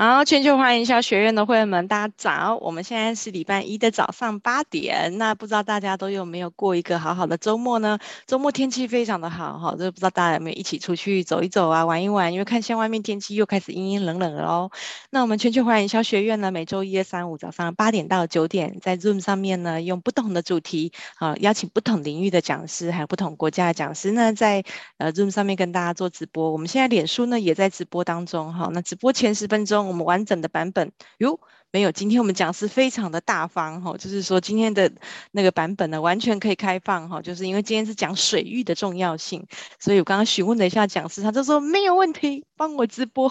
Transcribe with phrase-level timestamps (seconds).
[0.00, 2.56] 好，全球华营销学院的会员们，大家早！
[2.58, 5.18] 我们现在是礼拜一的早上八点。
[5.18, 7.98] 那不知道大家都有没有过一个好好的周末呢？
[8.24, 12.32] 周末天气非常的好哈，这不知道大家有没有一起出去走一走啊，玩一玩？
[12.32, 14.70] 因为看现在外面天气又开始阴阴冷冷了哦。
[15.10, 24.62] 那我们全球华营销学院呢，每周一、二、三、五早上八点到九点，在 Zoom 上面呢，用不同的主题啊，邀请不同领域的讲师，还有不同国家的讲师呢，在
[24.98, 26.52] 呃 Zoom 上面跟大家做直播。
[26.52, 29.87] 我们现在脸书呢也在直播当中哈，那直播前十分钟。
[29.88, 31.40] 我们完整的版本哟。
[31.70, 34.90] 没有，今天我们讲师非常的大方哈，就是说今天的
[35.32, 39.46] 那个版本呢，完全可以开放哈，就是因为今天是讲水域的重要性，
[39.78, 43.30] 所以我刚刚询问了一下讲师，他就说没有问题，帮我直播。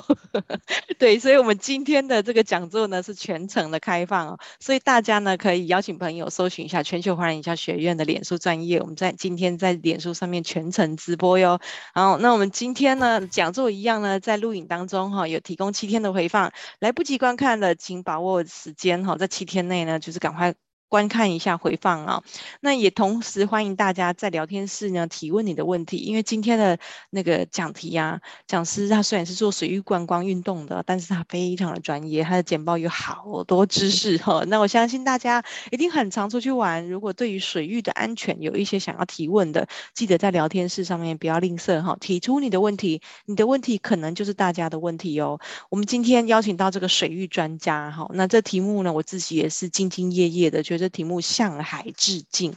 [0.99, 11.59] 对，所以我们今天的这个讲座呢是全程的开放哦，所以大家呢可以邀请朋友搜寻一下全球华人营销学院的脸书专业，我们在今天在脸书上面全程直播哟。
[11.95, 18.26] 好，那我们今天呢讲座一样呢，在录影当中哈，有提供七天的回放，来不及观看的请把握。
[18.27, 20.53] 或时间哈，在七天内呢，就是赶快
[20.89, 22.23] 观看一下回放啊。
[22.61, 26.77] 那也同时欢迎大家在聊天室呢提问你的问题，因为今天的
[27.09, 34.43] 那个讲题啊，讲师他虽然是做水域观光运动的，但是他非常的专业，他的简报有好多知识哈。
[34.47, 45.39] 那我相信大家一定很常出去玩，如果对于水域的安全有一些想要提问的，记得在聊天室上面不要吝啬哈，提出你的问题，你的问题可能就是大家的问题哦。
[45.69, 52.53] 我们今天邀请到这个水域专家哈，那这题目呢，我自己也是兢兢业业的，这题目向海致敬，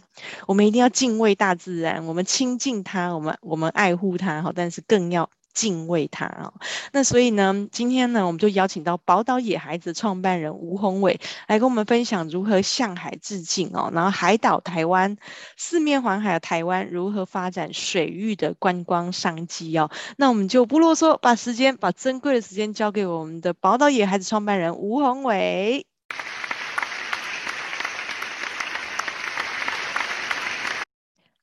[0.47, 6.53] 我们一定要敬畏大自然，我们亲近它，我们我们爱护它哈，但是更要敬畏它啊。
[6.93, 15.17] 那所以呢，今天呢，我们就邀请到宝岛野孩子创办人吴宏伟来跟我们分享如何向海致敬哦，然后海岛台湾
[15.57, 19.91] 四面环海的台湾如何发展水域的观光商机哦。
[20.17, 25.87] 那我们就不啰嗦，把时间把珍贵的时间交给我们的宝岛野孩子创办人吴宏伟。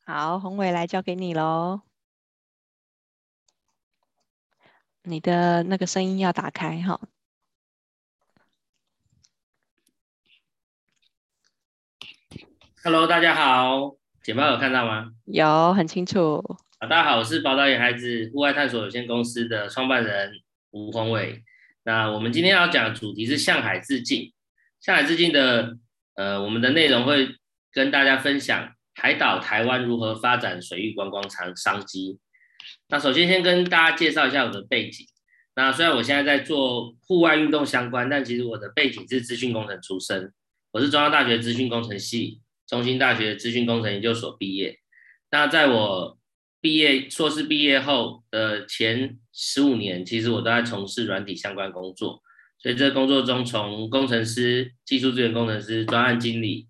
[0.10, 1.82] 好，宏伟来交给你喽。
[5.04, 6.98] 你的那个声音要打开哈。
[12.82, 15.12] Hello，大家好，简报有看到吗？
[15.26, 16.42] 有，很清楚。
[16.80, 20.32] 大家好，我是宝岛野孩子户外探索有限公司的创办人
[20.72, 21.44] 吴宏伟。
[21.84, 24.32] 那我们今天要讲的主题是向海致敬。
[24.80, 25.78] 向海致敬的，
[26.14, 27.36] 呃，我们的内容会
[27.74, 28.74] 跟大家分享。
[29.00, 32.18] 海岛台湾如何发展水域观光商商机？
[32.90, 35.06] 那首先先跟大家介绍一下我的背景。
[35.56, 40.34] 那虽然我现在在做户外运动相关，但其实我的背景是资讯工程出身。
[40.72, 44.80] 我是中央大学资讯工程系、中兴大学资讯工程研究所毕业。
[45.30, 46.18] 那在我
[46.60, 52.24] 毕业硕士毕业后的前十五年，其实我都在从事软体相关工作。
[52.58, 56.68] 所以这工作中，从工程师、技术资源工程师、专案经理、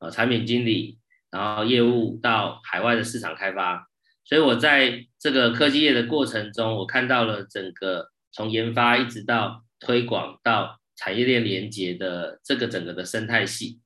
[0.00, 0.98] 呃产品经理。
[1.30, 3.86] 然后业务到海外的市场开发，
[4.24, 13.80] 所以我在这个科技业的过程中，我看到了整个从研发一直到推广到产业链连接的这个整个的生态系。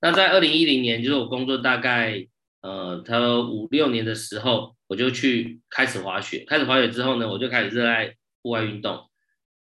[0.00, 2.26] 那在二零一零年，就是我工作大概
[2.60, 6.44] 呃，他五六年的时候，我就去开始滑雪。
[6.46, 9.10] 开始滑雪之后呢，我就开始热爱户外运动，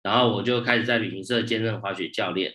[0.03, 2.55] 然后我就开始在旅行社兼任滑雪教练。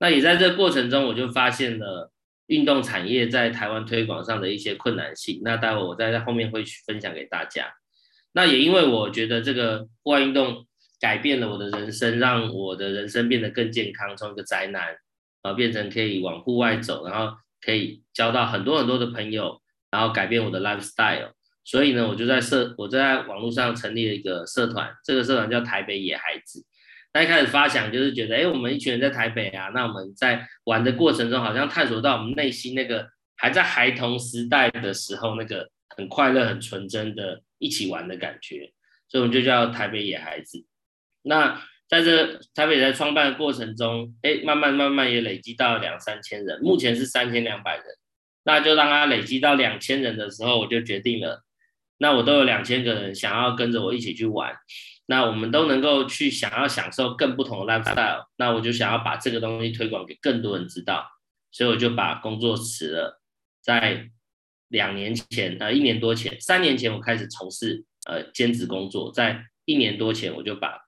[0.00, 2.10] 那也在这个过程中，我就发现了。
[2.50, 7.72] 运动产业在台湾推广上的一些困难性，那待会我再在后面会去分享给大家。
[8.32, 10.66] 那也因为我觉得这个户外运动
[11.00, 14.96] 改变了我的人生，让我的人生变得更健康，从一个宅男
[15.42, 21.30] 啊变成可以往户外走，然后可以交到很多很多的朋友，然后改变我的 lifestyle。
[21.64, 26.66] 所以呢，我就在社，我就在网络上成立了一个社团，这个社团叫台北野孩子。
[27.12, 38.72] 那一开始发想就是觉得，哎，我们一群人在台北啊，那我们在玩的过程中，好像探索到我们内心那个还在孩童时代的时候，那个很快乐、很纯真的一起玩的感觉，
[39.08, 40.64] 所以我们就叫台北野孩子。
[41.22, 47.84] 那在这台北在创办的过程中，哎，慢慢慢慢也累积到两三千人，目前是三千两百人，
[48.44, 51.42] 那就让它累积到两千人的时候，我就决定了，
[51.98, 54.54] 那我都有两千个人想要跟着我一起去玩。
[55.10, 61.04] 那我们都能够去想要享受更不同的 lifestyle，那我就想要把这个东西推广给更多人知道，
[61.50, 63.20] 所以我就把工作辞了，
[63.60, 64.08] 在
[64.68, 70.78] 两年前，呃，一年多前，三年前我开始从事呃兼职工作，在一年多前我就把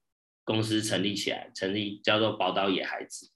[0.44, 3.28] 公司成立起来，成立叫做宝岛野孩子。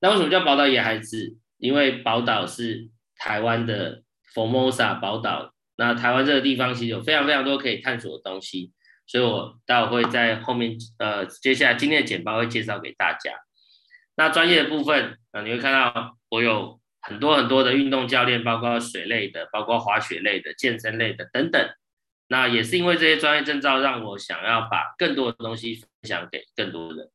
[0.00, 1.36] 那为什么叫宝岛野孩子？
[1.58, 4.02] 因为宝岛是台湾的
[4.34, 8.72] Formosa 宝岛，那台湾这个地方其实有非常非常多可以探索的东西。
[9.06, 13.32] 所以我待会会在后面呃，接下来今天的简报会介绍给大家。
[14.16, 21.74] 那专业的部分啊、呃，你会看到我有很多很多的运动教练，包括水类的，包括滑雪类的、健身类的等等。
[22.28, 27.10] 那也是因为这些专业证照，让我想要把更多的东西分享给更多人。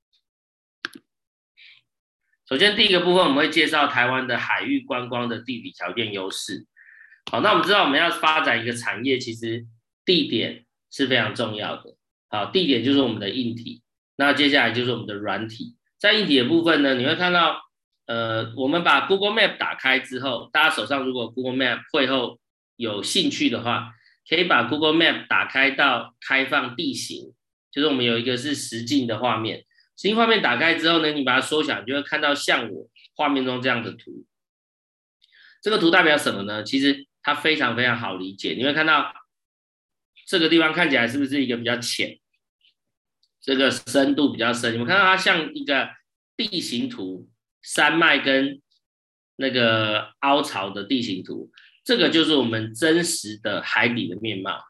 [2.48, 6.68] 首先，第一个部分我们会介绍台湾的海域观光的地理条件优势。
[7.32, 9.66] 好，那我们知道我们要发展一个产业，其实
[10.06, 11.96] 地点是非常重要的。
[12.30, 13.82] 好，地点就是我们的硬体，
[14.18, 15.76] 那接下来就是我们的软体。
[15.98, 17.62] 在硬体的部分呢，你会看到，
[18.06, 22.40] 呃，我们把 Google Map 打开之后，大家手上如果 Google Map 会后
[22.76, 23.94] 有兴趣的话，
[24.30, 27.34] 可以把 Google Map 打开到开放地形，
[27.72, 29.66] 就是我们有一个是实境的画面。
[29.96, 34.26] 新画面打开之后呢，你把它缩小，你就会看到像我画面中这样的图。
[35.60, 36.64] 这个图代表什么呢？
[36.64, 38.54] 其实它非常非常好理解。
[38.56, 39.12] 你会看到
[40.28, 42.20] 这个地方看起来是不是一个比较浅？
[43.42, 44.74] 这个深度比较深。
[44.74, 45.90] 你们看到它像一个
[46.36, 47.28] 地形图，
[47.64, 48.62] 山脉跟
[49.38, 51.50] 那个凹槽的地形图。
[51.84, 54.62] 这个就是我们真实的海底的面貌。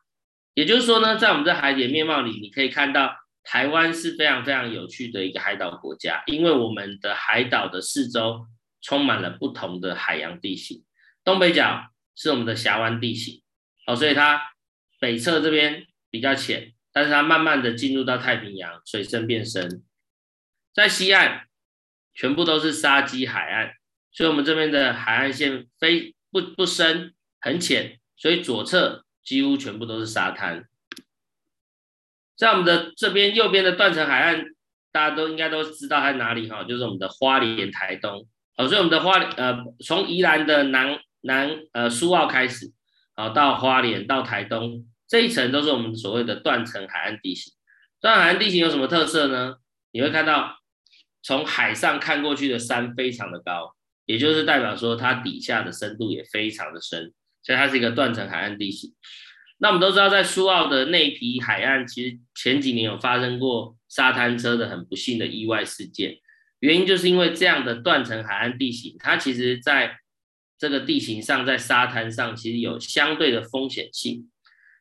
[0.53, 3.15] 也就是说呢，在我们这海底的面貌里，你可以看到。
[3.49, 8.45] 台湾是非常非常有趣的一个海岛国家，因为我们的海岛的四周
[8.81, 10.83] 充满了不同的海洋地形。
[11.23, 13.41] 东北角是我们的峡湾地形，
[13.85, 14.41] 哦，所以它
[14.99, 19.83] 北侧这边比较浅，但是它慢慢的进入到太平洋，水深变深。
[20.73, 21.47] 在西岸
[22.13, 23.73] 全部都是沙基海岸，
[24.11, 30.65] 所以我们这边的海岸线非不不深，很浅，所以左侧几乎全部都是沙滩。
[32.35, 34.45] 在我们的这边右边的断层海岸，
[34.91, 38.27] 大家都应该都知道在哪里哈，就是我们的花莲、台东。
[38.55, 42.71] 好，所以我们的花呃，从宜兰的南南呃苏澳开始，
[43.17, 47.51] 好到花莲到台东这一层都是我们所谓的断层海岸地形。
[47.99, 49.55] 断层海岸地形有什么特色呢？
[49.91, 50.59] 你会看到
[51.23, 53.75] 从海上看过去的山非常的高，
[54.05, 57.11] 也就是代表说它底下的深度也非常的深，
[57.41, 58.93] 所以它是一个断层海岸地形。
[59.57, 66.19] 那我们都知道，在苏澳的内皮海岸，其实前几年有发生过沙滩车的很不幸的意外事件。
[66.59, 69.97] 原因就是因为这样的断层海岸地形，它其实在
[70.57, 74.29] 这个地形上，在沙滩上其实有相对的风险性。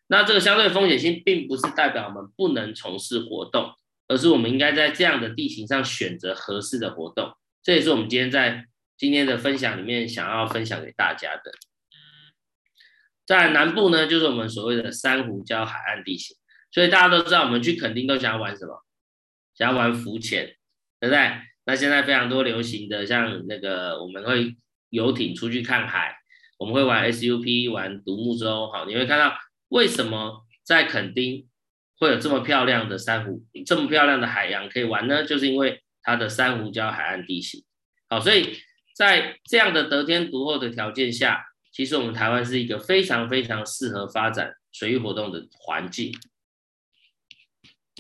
[0.08, 3.73] 那这个相对风险性，并不是代表我们不能从事活动，
[4.08, 7.34] 而是我们应该在这样的地形上选择合适的活动。
[7.62, 11.52] 这也是我们今天在今天的分享里面想要分享给大家的。
[13.26, 16.37] 在南部呢，就是我们所谓的珊瑚礁海岸地形，
[16.70, 18.84] 所以大家都知道，我们去垦丁都想要玩什么？
[19.56, 20.55] 想要玩浮潜，
[21.00, 21.32] 对不对？
[21.64, 24.55] 那现在非常多流行的，像那个我们会
[24.96, 26.16] 游艇出去看海，
[26.58, 28.70] 我们会玩 SUP，玩独木舟。
[28.72, 29.37] 好，你会看到
[29.69, 31.46] 为什么在垦丁
[31.98, 35.25] 会有这么漂亮的珊瑚，这么漂亮的海洋可以玩呢？
[35.25, 37.62] 就是因为它的珊瑚礁海岸地形。
[38.08, 38.58] 好，所以
[38.94, 41.44] 在这样的得天独厚的条件下。
[41.72, 46.10] 其实我们台湾是一个非常非常适合发展水域活动的环境。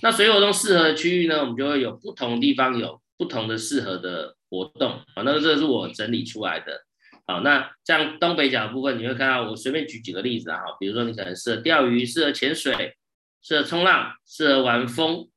[0.00, 4.92] 那水域活动适合的区域呢，我们就会有不同地方有不同的适合的活动。
[5.14, 6.85] 好，那这是我整理出来的。
[7.26, 10.60] 好，那像东北角的部分，你会看到我随便举几个例子啊。
[10.78, 12.96] 比如说你可能适合钓鱼，适合潜水，
[13.42, 15.28] 适合冲浪，适合玩风，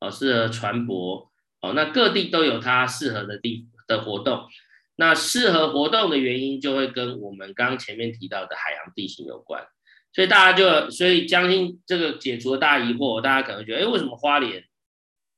[0.00, 1.28] 哦，适合船舶。
[1.60, 4.46] 哦，那各地都有它适合的地的活动。
[4.94, 9.64] 那适合活动的原因，就会跟我们刚刚前面提到的海洋地形有关，
[10.12, 14.64] 所以大家就，所以将近这个解除了大家疑惑，大家可能觉得，哎，为什么花莲，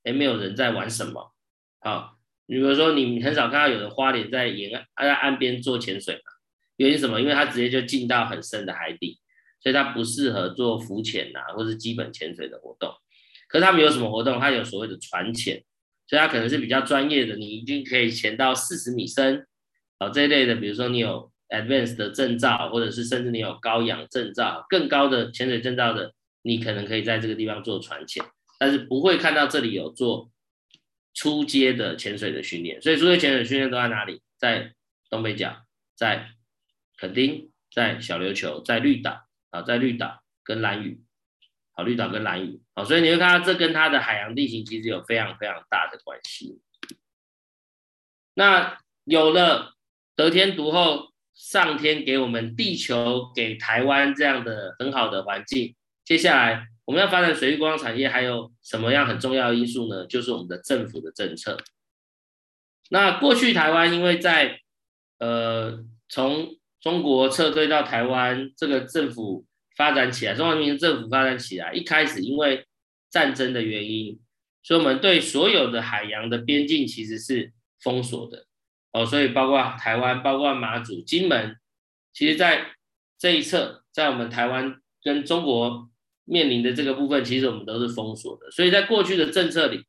[0.05, 1.33] 哎，没有人在玩什么？
[1.81, 2.19] 好，
[2.51, 6.23] 比如说你很少看到有人花莲在沿岸在岸边做潜水嘛？
[6.79, 7.21] 原因什么？
[7.21, 9.21] 因为它直接就进到很深的海底，
[9.63, 12.93] 所以它不适合做浮潜啊，或是基本潜水的活动。
[13.49, 14.41] 可是他们有什么活动？
[14.41, 15.63] 它有所谓的船潜，
[16.09, 19.47] 所以它可能是比较专业的，你一定可以潜到四十米深。
[20.01, 28.25] 好，这一类的，比如说你有 advanced 的证照，或者是甚至你有高氧证照，更高的潜水证照的，你可能可以在这个地方做船潜，
[28.59, 30.31] 但是不会看到这里有做
[31.15, 32.81] 初阶的潜水的训练。
[32.81, 34.23] 所以初阶潜水训练都在哪里？
[34.39, 34.73] 在
[35.09, 35.65] 东北角，
[35.97, 36.31] 在
[36.97, 41.03] 垦丁，在小琉球，在绿岛啊，在绿岛跟兰屿，
[41.73, 46.61] 好，绿岛跟兰屿，好，所以你会看到这跟它的海洋地形其实有非常非常大的关系。
[48.35, 49.75] 那有了。
[50.17, 55.75] 得天独厚，上天给我们地球，给台湾这样的很好的环境。
[56.05, 60.05] 接下来我们要发展水域观光产业，还有什么样很重要的因素呢？
[60.09, 61.57] 就是我们的政府的政策。
[62.89, 64.59] 那过去台湾因为在
[65.21, 72.67] 呃从中国撤退到台湾，这个政府发展起来，中华民国政府发展起来，一开始因为
[73.09, 74.19] 战争的原因，
[74.65, 78.47] 所以我们对所有的海洋的边境其实是封锁的
[78.91, 81.57] 哦，所以包括台湾、包括马祖、金门，
[82.13, 82.73] 其实在
[83.17, 85.89] 这一侧，在我们台湾跟中国
[86.31, 89.85] 面临的这个部分，其实我们都是封锁的，所以在过去的政策里，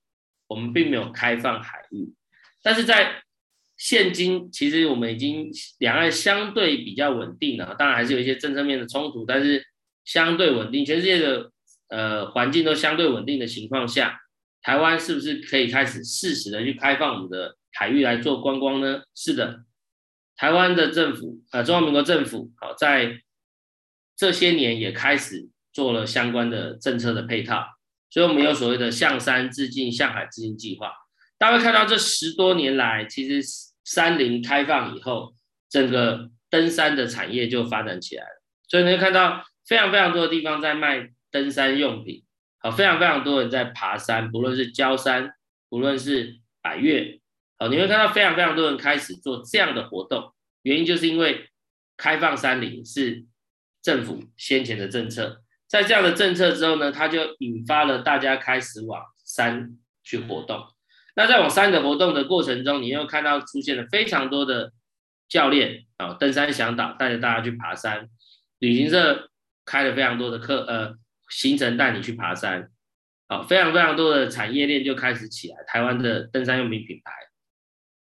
[0.48, 2.12] 我们并没有开放海域，
[2.64, 3.22] 但是在
[3.78, 9.64] 现今，其实我们已经两岸相对比较稳定了，当然还是有一些政策面的冲突，但是
[10.04, 11.52] 相对稳定，全世界的
[11.90, 14.20] 呃环境都相对稳定的情况下，
[14.64, 19.04] 台湾是不是可以开始适时的去开放我们的海域来做观光呢？
[19.16, 19.64] 是的，
[20.36, 23.22] 台湾的政府，呃，中华民国政府，好，在
[24.16, 27.66] 这些年也开始做了相关的政策的配套，
[28.10, 30.92] 所以我们有所谓的向山致敬、向海致敬计划。
[31.38, 33.72] 大家会看到这十多年来，其实。
[33.84, 35.34] 山林开放以后，
[35.68, 38.44] 整个登山的产业就发展起来了。
[38.68, 42.24] 所以你会看到非常非常多的地方在卖登山用品，
[42.60, 45.34] 好，非常非常多人在爬山，不论是焦山，
[45.68, 47.20] 不论是百岳，
[47.58, 50.32] 好，你会看到非常非常多人开始做这样的活动。
[50.62, 51.50] 原因就是因为
[51.98, 53.26] 开放山林是
[53.82, 60.62] 政府先前的政策，在这样的政策之后呢，它就引发了大家开始往山去活动。
[61.16, 64.74] 那在往山的活动的过程中，你又看到出现了非常多的
[65.30, 68.10] 教练啊，登山向导带着大家去爬山，
[68.60, 69.30] 旅行社
[69.64, 70.94] 开了非常多的课，呃，
[71.30, 72.70] 行程带你去爬山，
[73.30, 77.14] 好，非常非常多的产业链就开始起来，台湾的登山用品品牌，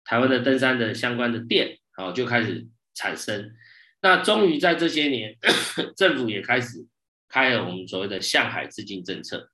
[0.04, 3.54] 台湾的登山的相关的店，好，就开始产生。
[4.02, 5.35] 那终于在这些年，
[5.97, 6.87] 政府也开始
[7.35, 9.50] 开了我们所谓的向海致敬政策，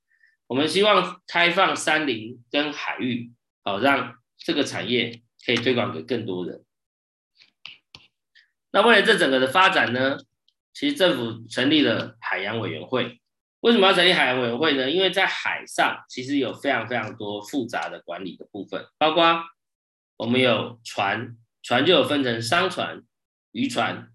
[0.49, 3.33] 我们希望开放山林跟海域。
[3.65, 6.63] 好，让这个产业可以推广给更多人。
[8.71, 10.19] 那为了这整个的发展呢，
[10.75, 13.19] 其实政府成立了海洋委员会。
[13.61, 14.91] 为什么要成立海洋委员会呢？
[14.91, 19.43] 因为在海上其实有非常非常多复杂的管理的部分，包括
[20.19, 23.03] 我们有船，船就有分成商船、
[23.53, 24.13] 渔船。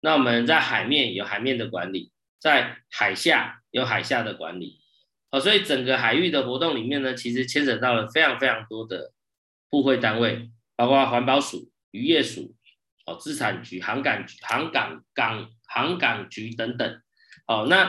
[0.00, 4.80] 那我们在海面有海面的管理，在海下有海下的管理。
[5.30, 9.12] 好，所以整个海域的活动里面呢，其实牵扯到了非常非常多的
[9.68, 12.54] 部会单位，包括环保署、渔业署、
[13.04, 17.02] 哦，资产局、航港局、航港港航港局等等。
[17.46, 17.86] 好，那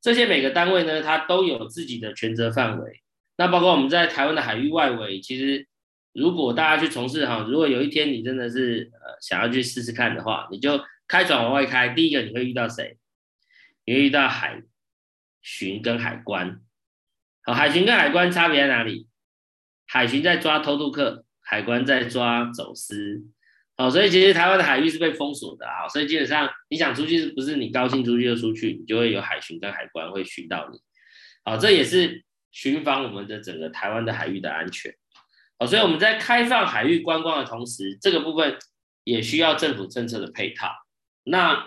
[0.00, 3.00] 这些每个单位呢，它都有自己的权责范围。
[3.36, 5.66] 那包括我们在台湾的海域外围，其实
[6.12, 12.98] 如果大家去从事哈，如果有一天你真的是呃想要去试试看的话，你就开船往外开，第一个你会遇到谁？
[13.84, 14.62] 你会遇到海
[15.40, 16.60] 巡跟海关。
[17.44, 19.08] 好，海巡跟海关差别在哪里？
[19.86, 23.24] 海巡在抓偷渡客，海关在抓走私。
[23.76, 25.88] 好，所以其实台湾的海域是被封锁的啊。
[25.88, 30.78] 所以基本上你想出去，不是你高兴出去就出去，你就会有海巡跟海关会巡到你。
[31.44, 34.94] 好，这也是巡防我们的整个台湾的海域的安全。
[35.58, 38.56] 好，所以我们在开放海域观光的同时，这个部分
[39.04, 40.70] 也需要政府政策的配套。
[41.24, 41.66] 那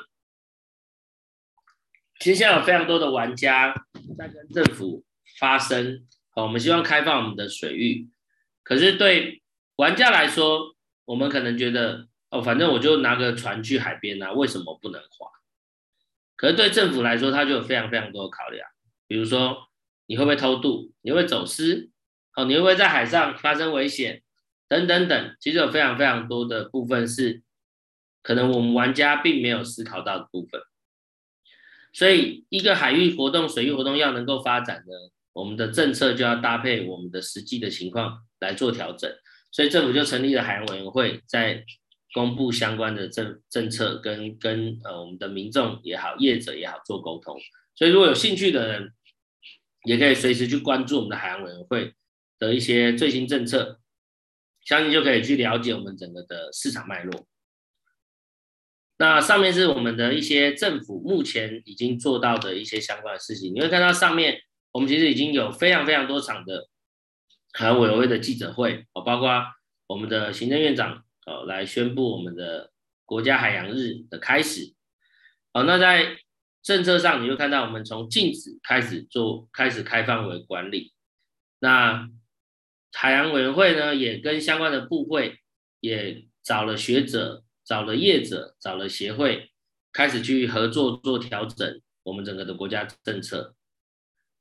[2.19, 3.74] 其实现在有非常多的玩家
[4.17, 5.03] 在跟政府。
[5.38, 8.07] 发生，好，我们希望开放我们的水域，
[8.63, 9.43] 可是对
[9.75, 15.29] 玩家来说，我们可能觉得，哦，反正我就拿个船去海边啊，为什么不能划？
[16.38, 18.65] 可是对政府来说，它就有非常非常多的考量，
[19.10, 19.67] 比如说
[20.05, 21.89] 你会不会偷渡，你会不会走私，
[22.38, 24.24] 哦，你会不会在海上发生危险，
[24.69, 27.43] 等等等，其实有非常非常多的部分是
[28.22, 30.62] 可能我们玩家并没有思考到的部分，
[31.96, 34.92] 所以一个海域活动、水域活动要能够发展呢，
[35.32, 39.10] 我们的政策就要搭配我们的实际的情况来做调整，
[39.50, 41.64] 所以政府就成立了海洋委员会，在
[42.14, 47.40] 公布相关的政政策跟跟呃我们的民众也好、业者也好做沟通。
[47.75, 48.92] 所以如果有兴趣的人，
[49.86, 51.94] 也可以随时去关注我们的海洋委员会
[52.38, 53.80] 的一些最新政策，
[54.66, 57.25] 相信就可以去了解我们整个的市场脉络。
[58.98, 64.42] 那上面是我们的一些政府目前已经做到的一些相关的事情，你会看到上面。
[64.72, 66.68] 我们其实已经有非常非常多场的
[67.54, 69.42] 海洋委员会的记者会，哦，包括
[69.88, 72.74] 我们的行政院长哦来宣布我们的
[73.06, 74.74] 国家海洋日的开始，
[75.54, 76.18] 哦，那在
[76.62, 80.92] 政策上你会看到我们从禁止开始做，开始开放为管理。
[81.60, 82.10] 那
[82.92, 85.40] 海洋委员会呢，也跟相关的部会
[85.80, 89.50] 也找了学者、找了业者、找了协会，
[89.91, 93.55] 开始去合作做调整我们整个的国家政策。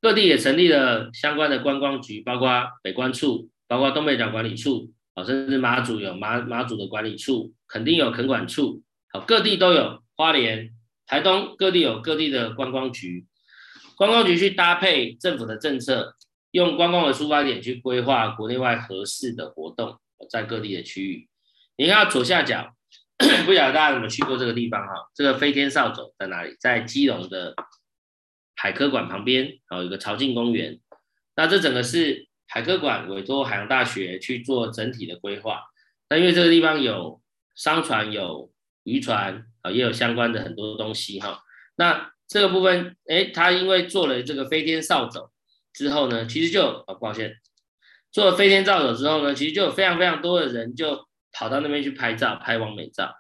[0.00, 2.49] 各地也成立了相关的观光局，包括
[2.83, 10.04] 北关处，包括东北角管理处，啊，甚至马祖有马马祖的管理处，肯定有垦管处，好，各地都有。
[10.16, 10.71] 花莲、
[11.09, 13.26] 台东各地有各地的观光局，
[13.97, 16.14] 观光局去搭配政府的政策，
[16.52, 19.99] 用观光的出发点去规划国内外合适的活动，
[20.31, 21.28] 在各地的区域。
[21.76, 22.76] 你看左下角，
[23.47, 24.92] 不晓得大家有没有去过这个地方哈？
[25.14, 26.56] 这个飞天扫帚在哪里？
[26.59, 27.54] 在基隆的
[28.56, 30.80] 海科馆旁边，然后有个潮境公园。
[31.37, 35.62] 那这整个是海科馆委托海洋大学去做整体的规划。
[36.09, 37.21] 那因为这个地方有
[37.54, 38.52] 商船、有
[38.83, 41.42] 渔船啊，也有相关的很多东西哈。
[41.76, 45.30] 那这个部分，哎，他因为做了这个飞天扫帚
[45.73, 47.37] 之后呢，其实就啊，抱歉，
[48.11, 53.14] 做了飞天扫帚之后呢，其实就有非常非常多的人就跑到那边去拍照、拍完美照。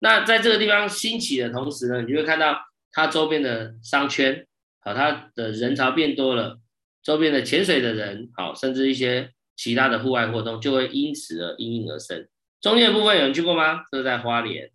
[0.00, 2.58] 那在这个地方兴起的同时呢，你就会看到
[2.90, 4.46] 它周边的商圈，
[4.80, 6.58] 好，它的人潮变多了，
[7.02, 12.26] 周边的潜水的人，好，甚至一些其他的户外活动就会因此而应运而生。
[12.62, 13.82] 中间的部分有人去过吗？
[13.92, 14.70] 这是在花莲。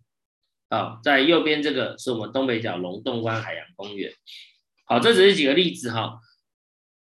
[0.70, 4.12] 好，在右边这个是我们东北角龙洞湾海洋公园。
[4.84, 6.20] 好，这只是几个例子哈。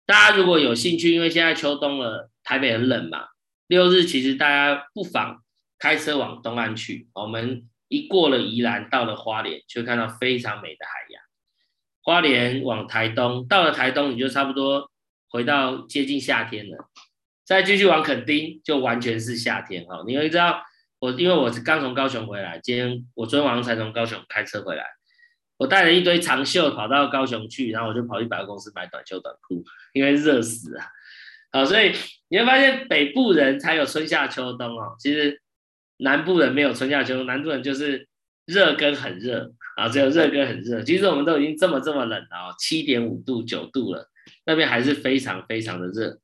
[0.07, 3.29] 大家如果有兴趣，因为现在秋冬了，台北很冷嘛。
[3.67, 5.44] 六日其实大家不妨
[5.79, 7.09] 开车往东岸去。
[7.15, 11.23] 我们一过了宜兰，到了花莲，就看到非常美的海洋。
[12.03, 14.91] 花莲往台东，到了台东你就差不多
[15.29, 16.91] 回到接近夏天了。
[17.45, 20.03] 再继续往垦丁，就完全是夏天哈。
[20.07, 20.63] 你会知道。
[21.01, 24.87] 我因为我是刚从高雄回来，今天我昨天晚上才从高雄开车回来，
[25.59, 29.63] 我带了一堆长袖跑到高雄去，然后我就跑去百货公司买短袖短裤，
[29.93, 30.81] 因为热死了。
[31.53, 31.93] 好，所以
[32.29, 35.43] 你会发现北部人才有春夏秋冬哦，其实
[35.99, 38.09] 南部人没有春夏秋冬，南部人就是
[38.47, 40.83] 热跟很热啊，只有热跟很热。
[40.83, 44.09] 其实我们都已经这么这么冷了哦，七点五度九度了，
[44.47, 46.19] 那边还是非常非常的热。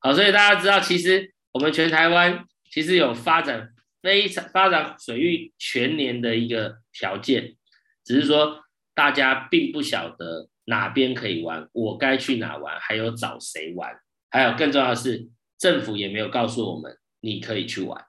[0.00, 3.70] 好，所以大家知道，其实我们全台湾其实有发展。
[4.02, 7.54] 非常发展水域全年的一个条件，
[8.02, 13.94] 只是说大家并不晓得哪边可以玩，我该去哪玩，还有找谁玩，
[14.30, 18.02] 还有更重要的是，政府也没有告诉我们你可以去玩。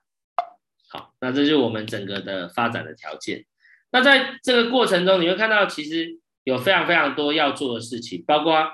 [1.22, 3.46] 那这就是我们整个的发展的条件。
[3.92, 8.70] 那在这个过程中，你会看到其实有非常非常多要做的事情，包括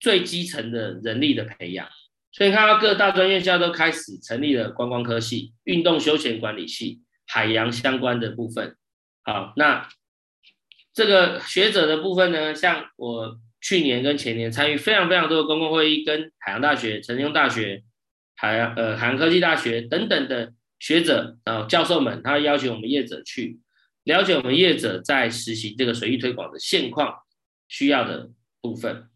[0.00, 1.86] 最基层的人力的培养。
[2.32, 8.76] 所以看到各大专院校都开始成立了观光科系、运动休闲管理系、海洋相关的部分。
[9.24, 9.88] 好，那
[10.94, 17.82] 这个学者的部分呢，像我去年跟前年参与非常非常多的公共会议，跟海洋大学、成功大学、
[18.36, 23.60] 海洋呃海洋科技大学等等的学者啊教授们，他邀请我们业者去
[24.02, 27.20] 了解我们业者在实行这个水域推广的现况
[27.68, 29.08] 需要的部分。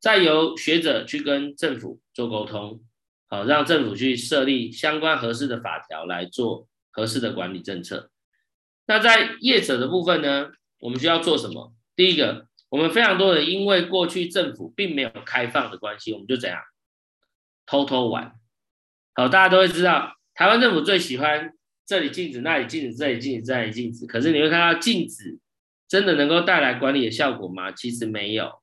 [0.00, 2.84] 再由学者去跟政府做沟通，
[3.28, 8.10] 好，让政府去设立相关合适的法条来做合适的管理政策。
[8.86, 10.50] 那在业者的部分呢，
[10.80, 11.72] 我们需要做什么？
[11.96, 16.60] 第一个，我们非常多人因为过去政府并没有开放的关系，我们就怎样
[17.64, 18.38] 偷偷玩。
[19.14, 21.52] 好，大家都会知道，台湾政府最喜欢
[21.86, 24.06] 这里禁止，那里禁止，这里禁止，那里禁止。
[24.06, 25.38] 可是你会看到禁止
[25.88, 27.72] 真的能够带来管理的效果吗？
[27.72, 28.62] 其实没有。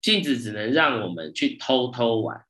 [0.00, 2.44] 禁止只能让我们去偷偷玩，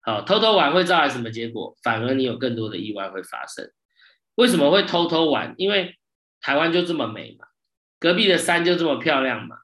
[0.00, 1.74] 好，偷偷玩会造成什么结果？
[1.82, 3.70] 反而你有更多的意外会发生。
[4.34, 5.54] 为什么会偷偷玩？
[5.56, 5.96] 因为
[6.42, 7.46] 台湾就这么美嘛，
[7.98, 9.56] 隔壁的山就这么漂亮嘛，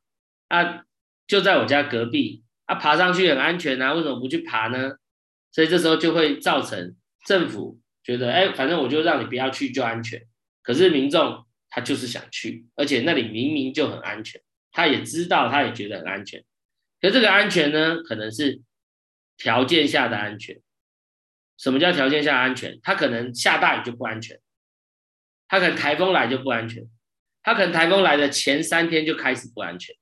[0.48, 0.84] 啊，
[1.26, 4.96] 就在我家隔壁，啊，爬上去很安全啊，为什么不去爬呢？
[5.52, 6.96] 所以这时候就会造成
[7.26, 10.22] 政府觉得，哎，反正我就让你不要去就安全。
[10.62, 14.40] 可是民众他就是想去，而且那里明明就很安全，
[14.70, 16.44] 他也知道，他也觉得很安全。
[17.00, 18.60] 可这个安全呢，可能是
[19.36, 20.60] 条件下的安全。
[21.56, 22.78] 什么叫条件下的安全？
[22.82, 24.38] 他可能下大雨就不安全，
[25.48, 26.84] 他可能台风来就不安全，
[27.42, 29.94] 他可能台风来的前三天就开始不安全，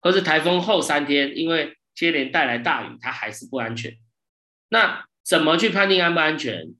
[0.00, 3.96] 或是台风后三天因为接连带来大雨，它还是不安全。
[4.68, 6.74] 那怎么去判定安不安全？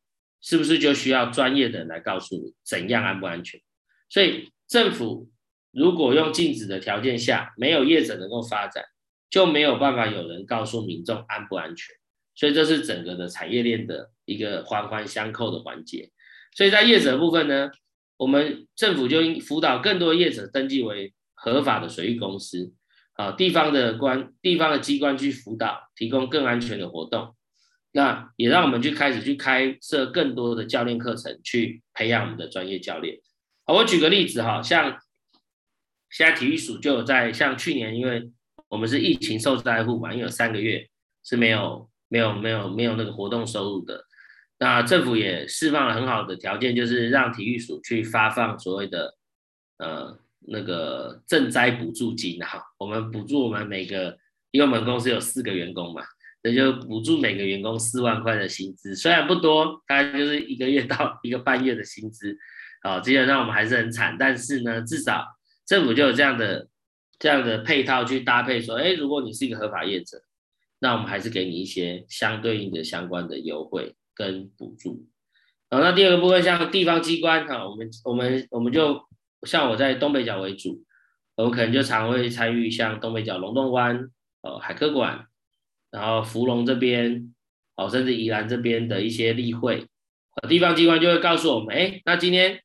[0.47, 3.61] 是不是就需要专业的人来告诉你怎样安不安全？
[4.09, 5.29] 所以政府
[5.73, 8.85] 如果用禁止的条件下，没有业者能够发展。
[9.29, 11.95] 就没有办法有人告诉民众安不安全，
[12.37, 16.11] 所以这是整个的产业链的一个环环相扣的环节。
[16.55, 17.69] 所以在业者部分呢，
[18.17, 22.73] 我们政府就应辅导更多业者登记为合法的水域公司，
[23.15, 27.36] 啊，地方的官地方的机关去辅导，提供更安全的活动。
[27.97, 33.19] 那也让我们去开始去开设更多的教练课程，去培养我们的专业教练。
[33.65, 34.99] 好，我举个例子哈，像
[36.11, 38.31] 现在体育署就有在像去年因为。
[38.69, 40.85] 我们是疫情受灾户嘛，因为有三个月
[41.25, 44.05] 是没有、没有、没有、没有那个活动收入的。
[44.59, 49.15] 那政府也释放了很好的条件，就是让体育署去发放所谓的
[49.79, 52.61] 呃那个赈灾补助金哈。
[52.77, 54.19] 我们补助我们每个，
[54.51, 56.03] 因为我们公司有四个员工嘛，
[56.47, 62.39] 这就补助每个员工四万块的薪资，虽然不多，大概就是一个月到 一个半月的薪资，
[62.83, 65.27] 啊，基本上我们还是很惨，但是呢，至少
[65.67, 66.69] 政府就有这样的
[67.19, 70.23] 这样的配套去搭配，说，哎，如果你是一个合法业者，
[70.79, 75.05] 那我们还是给你一些相对应的相关的优惠跟补助。
[75.69, 79.01] 好，那第二个部分，像地方机关，哈，我们我们我们就
[79.43, 80.85] 像我在东北角为主，
[81.35, 84.09] 我们可能就常会参与像东北角龙洞湾，
[84.43, 85.27] 呃，海科馆。
[85.97, 87.33] 然后福隆这边，
[87.75, 89.87] 哦，甚至宜兰这边的一些例会，
[90.47, 92.61] 地方机关就会告诉我们，哎，那今天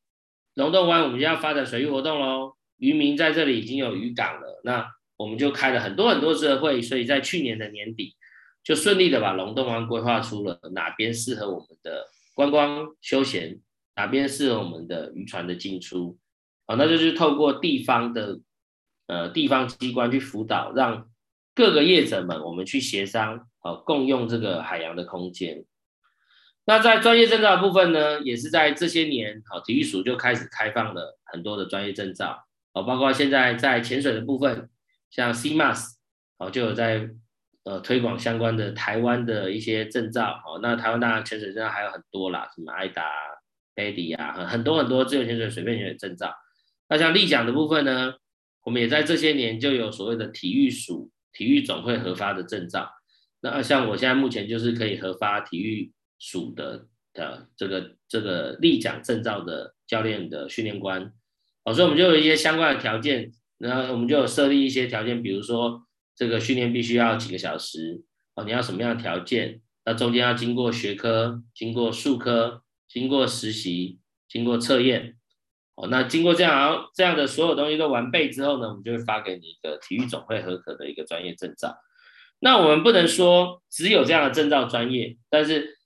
[0.55, 8.17] 龙洞湾我们就要发展水域活动喽，渔民在这里已经有渔港了，那我们就开了很多很多次的会，所以在去年的年底，
[8.65, 13.61] 就顺利的把龙洞湾规划出了哪边适合我们的观光休闲，
[13.95, 16.17] 哪边适合我们的渔船的进出，
[16.67, 18.41] 好，那就是透过地方的，
[19.07, 21.07] 呃，地方机关去辅导，让。
[21.61, 25.63] 各个业者们，我们去协商，好，共用这个海洋的空间。
[26.65, 32.43] 那在专业证照的部分呢，也是在这些年，好，体育署就开始开放了很多的专业证照，
[32.73, 34.71] 好，包括现在在潜水的部分，
[35.11, 35.85] 像 CMAS，
[36.39, 37.07] 好，就有在
[37.63, 43.03] 呃推广相关的台湾的一些证照，好，那台湾当然潜水证照还有很多啦，什么爱达、
[43.75, 46.33] PADI 啊，很多很多自由潜水、水面潜水证照。
[46.89, 48.15] 那像立桨的部分呢，
[48.63, 51.11] 我们也在这些年就有所谓的体育署。
[51.33, 52.89] 体育总会核发的证照，
[53.41, 61.13] 那像我现在目前就是可以核发体育署的的这个这个立奖证照的教练的训练官，
[61.63, 68.03] 哦，所以我们就有一些相关的条件，然后我们就有设立一些条件，比如说这个训练必须要几个小时，
[68.35, 69.61] 哦，你要什么样的条件？
[69.83, 75.17] 那中间要经过学科、经过术科、经过实习、经过测验。
[75.81, 81.75] 哦，那经过这样这样的所有东西都完备之后呢，我们就会发给你一个体育总会合格的一个专业证照。
[82.39, 85.79] 那我们不能说只有这样的证照专业，但是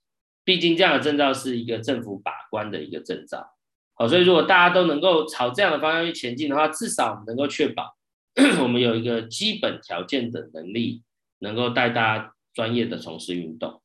[0.44, 3.54] 毕竟这样的证照是一个政府把关的一个证照。
[3.94, 7.96] 好，所以如果大家都能够朝这样的方向去前进的话，至少能够确保
[8.62, 11.02] 我们有一个基本条件的能力，
[11.38, 13.80] 能够带大家专业的从事运动。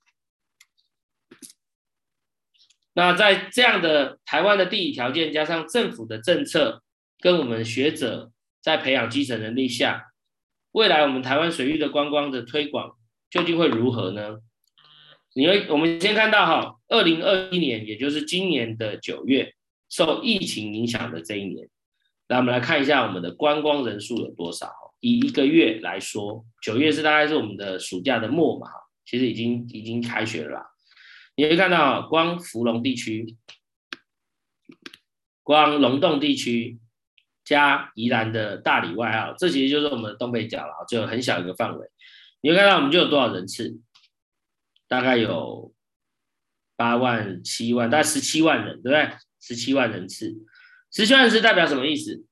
[2.93, 6.81] 那在这样的台湾的地理条件，加上政府的政策，
[7.19, 10.07] 跟我们学者在培养基层能力下，
[10.71, 12.91] 未来我们台湾水域的观光的推广
[13.29, 14.39] 究竟会如何呢？
[15.33, 19.53] 因为我们先看到哈，二零二一年，也就是今年的九月，
[19.89, 21.69] 受疫情影响的这一年，
[22.27, 24.69] 那我们来看一下我们的观光人数有多少。
[24.99, 28.67] 以一个月来说，九月是大概是我们的暑假的末嘛，
[29.05, 30.65] 其实已经已经开学了啦。
[31.41, 33.35] 你会看到，光福隆地区，
[35.41, 36.79] 光龙洞地区
[37.43, 41.89] 加宜兰的大里外澳，这其实就是我们的东北角了，就很小一个范围。
[42.41, 43.81] 你会看到，我们就有多少人次？
[44.87, 45.73] 大概有
[46.75, 49.17] 八万、七万，大概十七万人，对不对？
[49.39, 50.45] 十七万人次，
[50.91, 52.23] 十七万人次代表什么意思？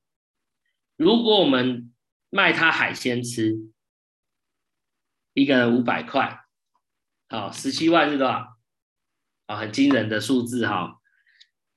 [0.94, 1.92] 如果我们
[2.28, 3.56] 卖他海鲜吃，
[5.34, 6.44] 一个人五百块，
[7.28, 8.59] 好，十七万是多少？
[9.50, 10.94] 啊，很惊人的数字哈！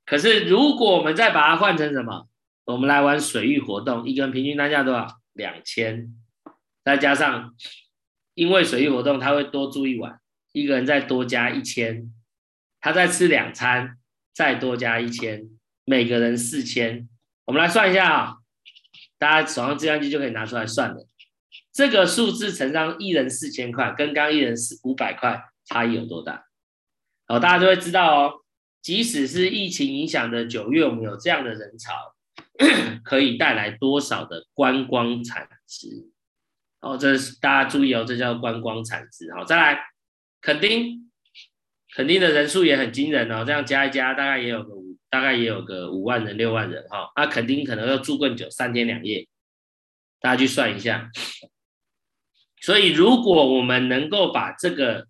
[0.05, 2.27] 可是如果我们再把它换成什么，
[2.65, 5.07] 我们来玩水域活动，一个人平均单价多少？
[5.33, 6.13] 两千，
[6.85, 7.55] 再加上
[8.35, 10.19] 因为水域活动他会多住一晚，
[10.51, 12.13] 一个人再多加一千，
[12.79, 13.97] 他再吃两餐，
[14.31, 15.49] 再多加一千，
[15.83, 17.09] 每个人四千。
[17.45, 18.37] 我们来算一下啊，
[19.17, 21.07] 大家手上计算机就可以拿出来算了。
[21.71, 26.45] 这个数字乘上一人四千块，跟刚一人四五百块差异有多大？
[27.33, 28.33] 好，大家就会知道哦。
[28.79, 32.13] 即使是疫情影响的九月，我们有这样的人潮，
[33.03, 36.11] 可以带来多少的观光产值？
[36.79, 39.33] 哦，这是大家注意哦，这叫观光产值。
[39.33, 39.83] 好，再来，
[40.41, 41.09] 垦丁，
[41.95, 43.43] 垦丁的人数也很惊人哦。
[43.43, 47.11] 这样加一加，大概也有个五，大概也有个五万人、六万人哈。
[47.15, 49.27] 那垦丁可能要住更久，三天两夜，
[50.21, 51.09] 大家去算一下。
[52.61, 55.07] 所以，如果我们能够把这个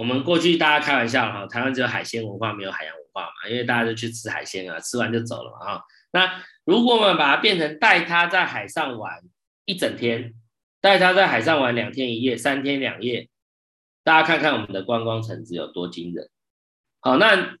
[0.00, 5.84] 我们过去大家开玩笑哈，台湾只有海鲜文化，没有海洋文化嘛，因为大家都去吃海鲜啊，吃完就走了嘛哈。
[6.10, 9.20] 那如果我们把它变成带他在海上玩
[9.66, 10.32] 一整天，
[10.80, 13.28] 带他在海上玩两天一夜、三天两夜，
[14.02, 16.30] 大家看看我们的观光产值有多惊人。
[17.00, 17.58] 好，那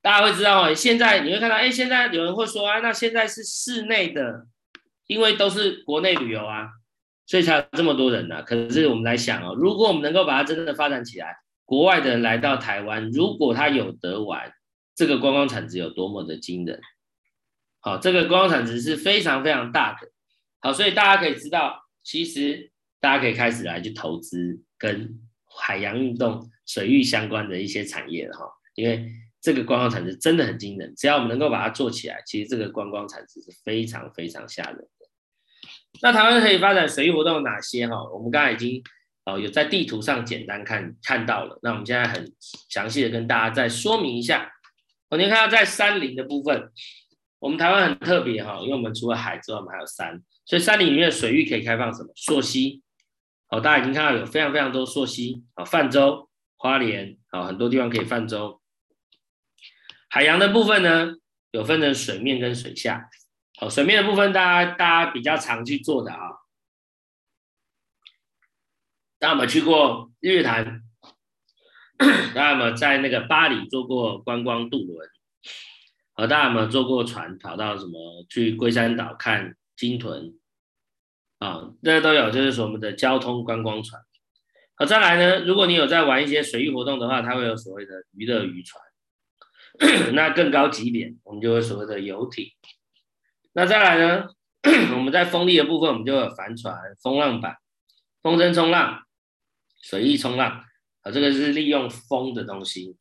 [0.00, 4.46] 大家会知道哦，现在你会看到，哎，现在有人会说啊，那现在是室内的，
[5.06, 6.70] 因为都是国内旅游啊。
[7.26, 14.52] 所以才有这么多人呢、可是我们来想哦，如果我们能够把它真正的发展起来，国外的人来到台湾，如果他有得玩，
[14.94, 16.80] 这个观光产值有多么的惊人？
[17.80, 20.08] 好，这个观光产值是非常非常大的。
[20.60, 28.44] 好，所以大家可以知道，其实大家可以开始来去投资跟海洋运动、水域相关的一些产业的哈，
[28.76, 29.10] 因为
[29.40, 34.88] 这个观光产值真的很惊人，只要我们能够把它做起来，其实这个观光产值是非常非常吓人。
[36.02, 38.02] 那台湾可以发展水域活动有哪些哈？
[38.12, 38.82] 我们刚才已经
[39.24, 42.32] 哦有在地图上简单看看到了，那我们现在很
[42.68, 44.52] 详细的跟大家再说明一下。
[45.08, 46.70] 我们看到在山林的部分，
[47.38, 52.10] 我们台湾很特别哈，因为我们除了海之外，我们还有山，所以山林里面的水域可以开放什么？
[52.16, 52.82] 溯溪。
[53.48, 58.60] 好，大家已经看到有非常非常多溯溪啊，泛舟、花莲啊，很多地方可以泛舟。
[60.08, 61.14] 海洋的部分呢，
[61.52, 63.08] 有分成水面跟水下。
[63.58, 66.28] 好，水面的部分大家大家比较常去做的啊，
[69.18, 70.82] 大家有没有去过日月潭？
[72.34, 75.08] 大家有没有在那个巴黎做过观光渡轮？
[76.12, 80.38] 好，大家有没有坐过船跑到什么去龟山岛看鲸豚？
[81.38, 84.02] 啊，这都有，就是我们的交通观光船。
[84.74, 88.82] 好，再来呢，如果你有在玩一些水域活动的话，它会有所谓的娱乐渔船。
[90.12, 92.50] 那更高级点，我们就会所谓的游艇。
[93.58, 94.28] 那再来呢，
[94.94, 97.56] 我们在风力的部分，我们就有帆船、风浪板、
[98.22, 99.02] 风筝冲浪、
[99.82, 100.62] 水翼冲浪。
[101.00, 102.94] 啊，这个是利用风的东西。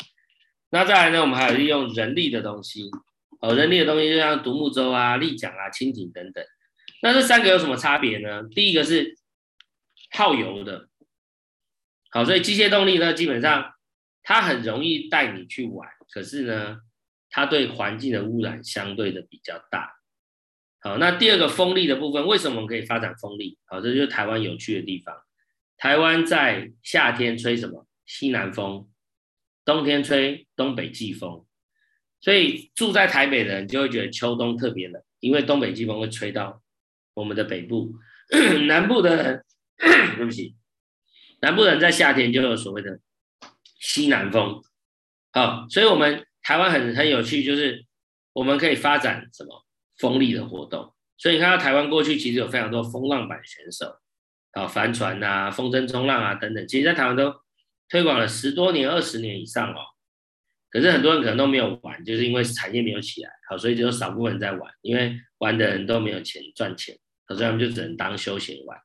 [0.70, 2.90] 那再来呢，我们还有利用人力的东西。
[3.42, 6.42] 哦，人力的东西就像独木舟啊、立桨啊、轻艇等等。
[7.02, 8.44] 那这三个有什么差别呢？
[8.50, 9.18] 第一个是
[10.12, 10.88] 耗油的，
[12.12, 13.74] 好，所以机械动力呢，基本上
[14.24, 16.78] 它很容易带你去玩，可是呢，
[17.30, 19.92] 它对环境的污染相对的比较大。
[20.86, 23.58] 好，那第二个风力的部分，为什么我们可以发展风力？
[23.66, 25.16] 好，这就是台湾有趣的地方。
[25.78, 27.88] 台湾在夏天吹什么？
[28.06, 28.88] 西南风，
[29.66, 31.44] 冬天吹东北季风，
[32.22, 36.62] 所以住在台北的人就会觉得秋冬特别冷，因为东北季风会吹到。
[37.16, 37.96] 我们的北部、
[38.68, 39.46] 南部的人，
[40.18, 40.54] 对不起，
[41.40, 43.00] 南部人在夏天就有所谓的
[43.80, 44.62] 西南风，
[45.32, 47.86] 好，所以我们台湾很很有趣，就是
[48.34, 49.65] 我们可以发展什么
[49.98, 50.94] 风力的活动。
[51.18, 53.98] 所以你看到台湾过去其实有非常多风浪板选手，
[54.52, 57.34] 啊，帆船啊、风筝冲浪啊等等，其实在台湾都
[57.90, 59.80] 推广了十多年、二十年以上哦。
[60.70, 66.98] 可是很多人可能都没有玩，就是因为产业没有起来，好，所以只有少部分人在玩，因为玩的人都没有钱赚钱。
[67.28, 68.80] 所以他们就只能当休闲玩。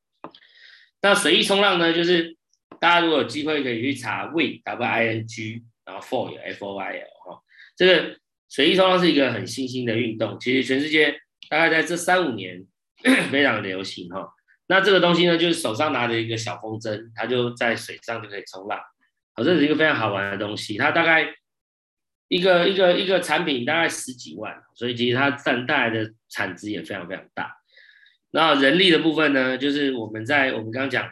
[1.03, 1.93] 那水翼冲浪呢？
[1.93, 2.39] 就是
[2.81, 7.43] 大家如果有机会可以去查 win w i n g，然后 Foil F O I L 哈。
[7.77, 8.19] 这个
[8.51, 12.65] 水翼冲浪是一个很新兴的运动，其实全世界大概在这三五年
[13.31, 14.29] 非常流行哈。
[14.67, 18.79] 那这个东西呢，就是手上拿着一个小风筝，它就在水上就可以冲浪。
[19.35, 20.77] 好，这是一个非常好玩的东西。
[20.77, 21.33] 它大概
[22.29, 27.57] 一个一个一个产品大概十几万，所以其实它带带来的产值也非常非常大。
[28.33, 31.09] 那人力的部分呢，就是我们在我们刚讲，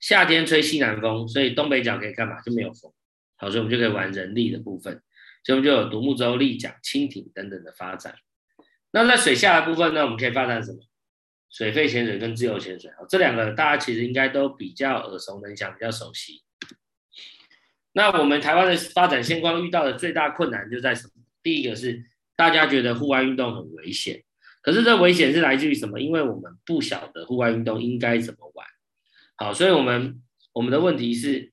[0.00, 2.40] 夏天吹西南风，所以东北角可以干嘛？
[2.40, 2.90] 就没有风，
[3.36, 5.02] 好，所以我们就可以玩人力的部分，
[5.44, 8.14] 所以我们就有独木舟、立桨、轻艇等等的发展。
[8.92, 10.78] 那在水下的部分呢，我们可以发展什么？
[11.50, 16.42] 水肺潜水跟自由潜水，好，这两个大家其实应该都比较耳熟能详，比较熟悉。
[17.92, 21.12] 那我们台湾的发展现况遇到的最大困难就在什么？
[21.42, 24.24] 第一个是大家觉得户外运动很危险。
[24.62, 26.00] 可是这危险是来自于什么？
[26.00, 28.66] 因为我们不晓得户外运动应该怎么玩。
[29.36, 30.22] 好，所以我们
[30.54, 31.51] 我们的问题是，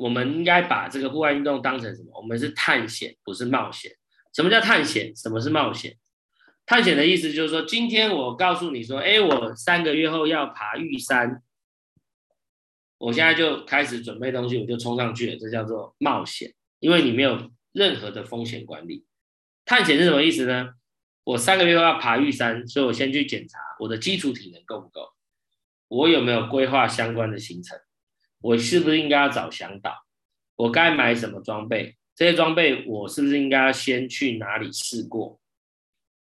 [0.00, 2.18] 我们应该把这个户外运动当成什么？
[2.18, 3.92] 我们是探险，不是冒险。
[4.32, 5.14] 什么叫探险？
[5.14, 5.98] 什么是冒险？
[6.64, 11.42] 探险的意思就是说，今天我告诉你说，哎，我三个月后要爬玉山，
[12.96, 19.04] 我现在就开始准备东西，我就冲上去了，这叫做冒险，因为你没有任何的风险管理。
[19.66, 20.70] 探险是什么意思呢？
[21.24, 25.10] 我三个月后要爬玉山，所以我先去检查我的基础体能够不够，
[25.88, 27.78] 我有没有规划相关的行程，
[28.40, 30.04] 我是不是应该要找向导，
[30.56, 35.40] 我该买什么装备，这些装备我是不是应该要先去哪里试过？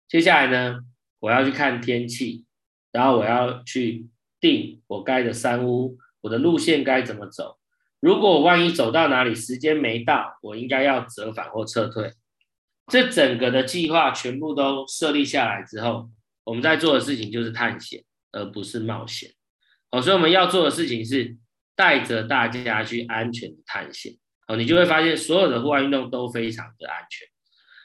[0.08, 0.80] 接下来呢，
[1.20, 2.44] 我要去看天气，
[2.90, 4.08] 然后我要去
[4.40, 7.58] 定我该的山屋，我的路线该怎么走？
[8.00, 12.12] 如果我万一走到哪里时间没到，我应该要折返或撤退。
[12.86, 16.10] 这整个的计划全部都设立下来之后，
[16.42, 19.30] 我们在做的事情就是探险，而不是冒险。
[19.90, 21.36] 好，所以我们要做的事情是
[21.80, 24.12] 带着大家去安全的探险。
[24.46, 27.26] 哦，你就会发现所有的户外运动都非常的安全。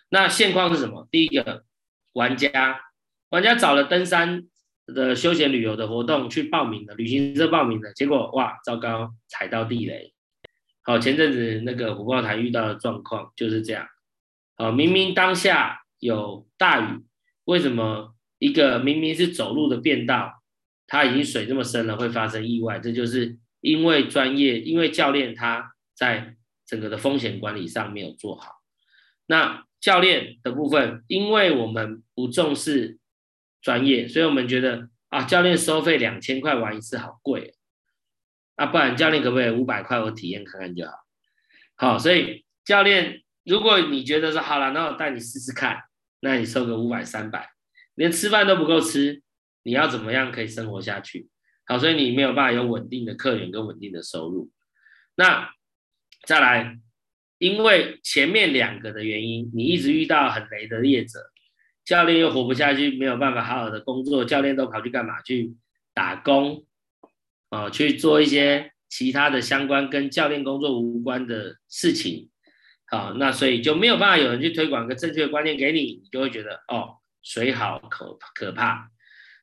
[0.10, 1.08] 那现况是什么？
[1.10, 1.63] 第一个，
[2.12, 2.81] 玩家，
[3.29, 4.43] 玩家找了登山
[4.88, 10.13] 的休闲旅游的活动去报名的，旅行社报名的，结果哇，糟糕，踩到地雷。
[10.81, 13.88] 好，前阵子那个虎豹台遇到的状况就是这样。
[14.55, 17.05] 啊，明明当下有大雨，
[17.45, 20.43] 为什么一个明明是走路的便道，
[20.86, 22.79] 它已经水这么深了，会发生意外？
[22.79, 26.36] 这就是因为专业，因为教练他在
[26.67, 28.62] 整个的风险管理上没有做好。
[29.25, 32.99] 那教练的部分，因为我们不重视
[33.63, 37.56] 专业，所以我们觉得啊，教练收费两千块玩一次好贵，
[38.56, 40.93] 啊，不然教练可不可以五百块我体验看看就好？
[41.75, 45.80] 好，所以教练，如果你觉得说好了，那我带你试试看，
[46.19, 47.49] 那你收个五百三百，
[47.95, 49.23] 连吃饭都不够吃，
[49.63, 51.30] 你要怎么样可以生活下去？
[51.65, 54.51] 好，所以你没有办法有稳定的客源跟稳定的收入。
[55.15, 55.49] 那
[56.25, 56.78] 再来，
[57.38, 61.19] 因为前面两个的原因，你一直遇到很雷的业者，
[61.84, 65.21] 教练又活不下去，没有办法好好的工作，教练都跑去干嘛？
[65.21, 65.56] 去
[65.93, 66.65] 打工，
[67.49, 72.30] 哦，去做一些其他的相关跟教练工作无关的事情。
[72.88, 78.91] 好，那所以就没有办法有人去推广个正确的观念给你，你就会觉得哦，水好可可怕。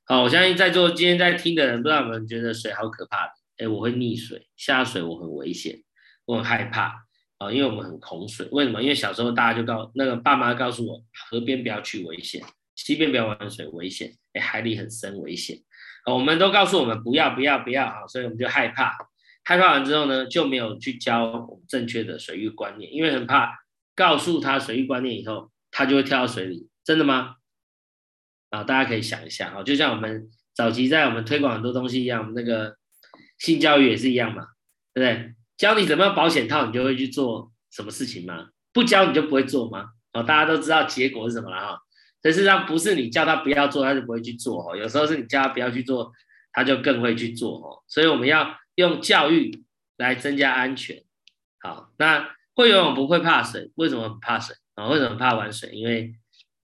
[0.04, 3.32] 好，我相信在座今天在听的人，不知道有没有觉得水好可怕的？
[3.58, 5.80] 哎，我会溺水，下水我很危险，
[6.24, 7.06] 我很害怕
[7.38, 8.48] 啊，因为我们很恐水。
[8.50, 8.82] 为什么？
[8.82, 12.42] 因为小时候大家就告那个爸妈告诉我，河边不要去，危险；
[12.74, 14.12] 溪边不要玩水，危险。
[14.32, 15.56] 哎，海里很深，危险。
[16.06, 18.96] 我们都告诉我们不要，不要，不要啊，所以我们就害怕。
[19.44, 26.68] 害怕完之后呢，就没有去教我们正确的水域观念，因为很怕告诉他水域观念以后，他就会跳到水里。
[26.84, 27.36] 真的吗？
[28.52, 32.76] 啊，大家可以想一下啊，就像我们早期在我们推广很多东西一样，那个
[33.38, 34.46] 性教育也是一样嘛，
[34.92, 35.34] 对不对？
[35.56, 38.48] 教你怎么样保险套，你就会去做什么事情吗？
[38.72, 39.90] 不教你就不会做吗？
[40.12, 41.78] 哦，大家都知道结果是什么了哈。
[42.20, 44.76] 所以事实上不是你叫他不要做，他就不会去做哦。
[44.76, 46.12] 有时候是你叫他不要去做，
[46.52, 47.82] 他就更会去做哦。
[47.88, 49.64] 所以我们要用教育
[49.96, 51.02] 来增加安全。
[51.60, 54.86] 好，那会游泳不会怕水，为什么很怕水啊？
[54.88, 55.70] 为什么怕玩水？
[55.70, 56.14] 因为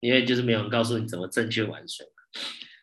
[0.01, 2.07] 因为就是没有人告诉你怎么正确玩水，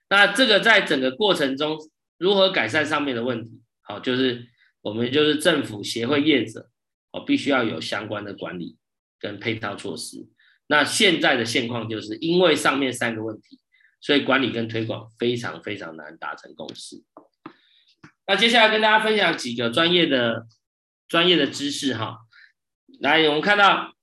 [0.10, 1.78] 那这个在整个过程中
[2.17, 3.62] 如何改善上面的问题？
[3.82, 4.47] 好，就是
[4.82, 6.69] 我们就是政府协会业者，
[7.12, 8.78] 哦，必须要有相关的管理
[9.19, 10.28] 跟配套措施。
[10.67, 13.60] 那现在的现况就是因为上面三个问题，
[14.02, 17.04] 所以管理跟推广非常非常难达成共识。
[18.26, 20.47] 那接下来跟大家分享几个专业的
[21.08, 22.19] 专业的知识哈，
[22.99, 23.93] 来，我们看到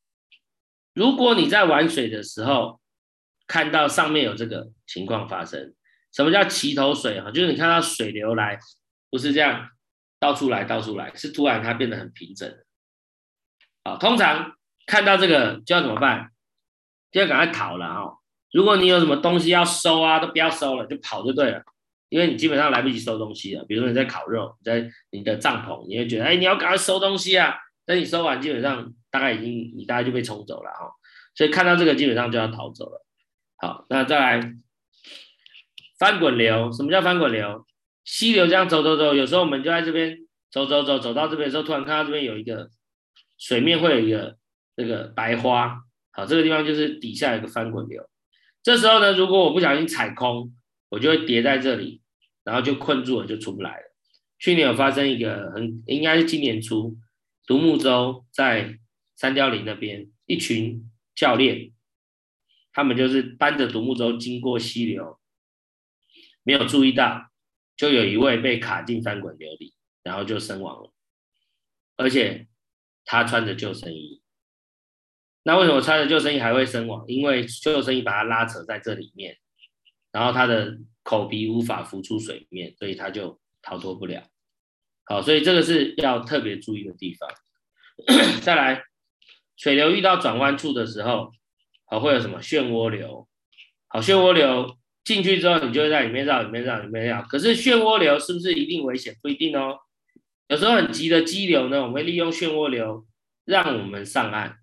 [0.95, 2.80] 如果你在玩水的时候，
[3.51, 5.75] 看到上面有这个情况发生，
[6.13, 7.33] 什么叫齐头水哈？
[7.33, 8.57] 就是你看到水流来，
[9.11, 9.69] 不是这样
[10.21, 12.49] 到处来到处来，是突然它变得很平整。
[13.83, 14.53] 好，通常
[14.87, 16.31] 看到这个就要怎么办？
[17.11, 18.19] 就要赶快逃了哈。
[18.53, 21.61] 如果你有什么东西要收啊，都不要收了，就跑就对了，
[22.09, 23.65] 因为你基本上来不及收东西了。
[23.65, 27.57] 比如说你在烤肉，你在你的帐篷，你会觉得哎，你要赶快收东西啊。
[27.85, 30.89] 等你收完，基本上大概已经你大概就被冲走了哈。
[31.35, 33.05] 所以看到这个基本上就要逃走了。
[33.61, 34.55] 好，那再来
[35.99, 37.67] 翻滚流，什么叫翻滚流？
[38.05, 40.17] 溪流这样走走走，有时候我们就在这边
[40.51, 42.71] 走走走，走到这边的时候，突然看到这边有一个
[43.39, 44.39] 水面会有一个
[44.75, 45.79] 这个白花，
[46.11, 48.09] 好，这个地方就是底下有一个翻滚流。
[48.63, 50.55] 这时候呢，如果我不小心踩空，
[50.89, 52.01] 我就会跌在这里，
[52.45, 53.95] 然后就困住了，就出不来了。
[54.39, 56.97] 去年有发生一个很，应该是今年初，
[57.47, 58.79] 独木舟在
[59.17, 61.73] 三貂岭那边，一群教练。
[62.73, 65.19] 他们就是搬着独木舟经过溪流，
[66.45, 67.31] 没有注意到，
[67.77, 70.93] 就有一位被卡进翻滚流里，然后就身亡了。
[71.97, 72.47] 而且
[73.05, 74.23] 他穿着救生衣，
[75.43, 77.05] 那为什么穿着救生衣还会身亡？
[77.09, 79.37] 因为救生衣把他拉扯在这里面，
[80.13, 84.23] 然后他的口鼻无法浮出水面，所以他就逃脱不了。
[85.05, 87.29] 好，所以这个是要特别注意的地方。
[88.41, 88.85] 再来，
[89.57, 91.33] 水流遇到转弯处的时候。
[91.91, 93.27] 好，会有什么漩涡流？
[93.89, 97.21] 好，漩涡流进去之后，你就会在里面绕，里面绕，里面绕。
[97.23, 99.17] 可是漩涡流是不是一定危险？
[99.21, 99.77] 不一定哦。
[100.47, 103.05] 有时候很急的激流呢，我们会利用漩涡流
[103.45, 104.57] 让我们上岸，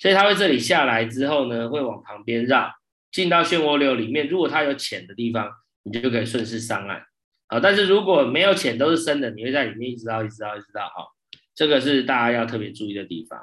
[0.00, 2.72] 所以它会这里下来之后呢，会往旁边绕，
[3.12, 4.26] 进到漩涡流里面。
[4.28, 5.48] 如果它有浅的地方，
[5.84, 7.00] 你就可以顺势上岸。
[7.46, 10.82] 好，但是如果没有浅，都是深的，你会在里面一直绕，一直绕，一直绕。
[10.86, 11.12] 好，
[11.54, 13.38] 这个是大家要特别注意的地方。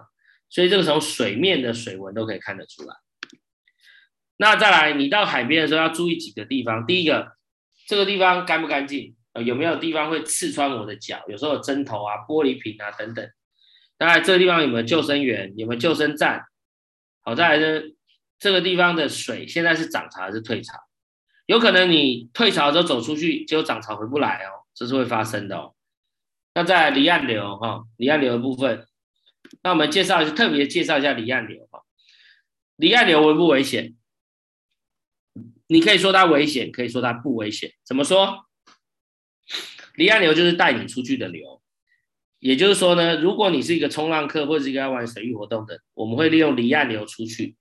[0.50, 2.94] 所以这个从水面的水纹都可以看得出来。
[4.42, 6.88] 那再来，你到海边的时候要注意几个地方。
[6.88, 7.34] 第一个，
[7.86, 9.16] 这个地方干不干净？
[9.34, 11.24] 呃，有没有地方会刺穿我的脚？
[11.28, 13.30] 有时候有针头啊、玻璃瓶啊等等。
[14.00, 15.54] 当然，这个地方有没有救生员？
[15.58, 16.44] 有没有救生站？
[17.22, 17.82] 好，再来呢，
[18.40, 20.74] 这个地方的水现在是涨潮还是退潮？
[21.46, 25.76] 有可能你退潮之后走出去，结果涨潮回不来哦，这是会发生的哦。
[26.56, 28.88] 那在离岸流哈，离岸流的部分，
[29.62, 31.84] 那我们介绍一下，特别介绍一下离岸流哈。
[32.78, 33.94] 离岸流危不危险？
[35.72, 37.72] 你可以说它危险，可以说它不危险。
[37.86, 38.46] 怎么说？
[39.96, 41.62] 离岸流就是带你出去的流，
[42.40, 47.56] 也就是说呢，如果你是一个冲浪客或者是一个要玩水域活动的，我们会利用离岸流出去，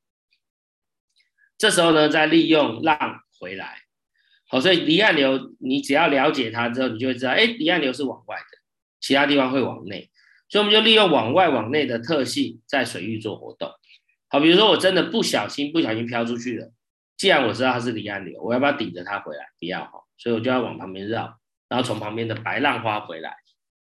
[1.56, 3.82] 这时候呢，再利用浪回来。
[4.48, 8.58] 好，所以离岸流你只要了解它之后，你就会知道，哎，离岸流是往外的，
[9.00, 10.10] 其他地方会往内。
[10.48, 13.70] 所以我们就利用往外往内的特性，在水域做活动。
[14.26, 16.72] 好，比如说我真的不小心不小心飘出去了，
[17.20, 19.44] 既然我知道它是离岸流，我要不要顶着它回来？
[19.58, 23.36] 不要哈，所以我就要往旁边绕，然后从旁边的白浪花回来。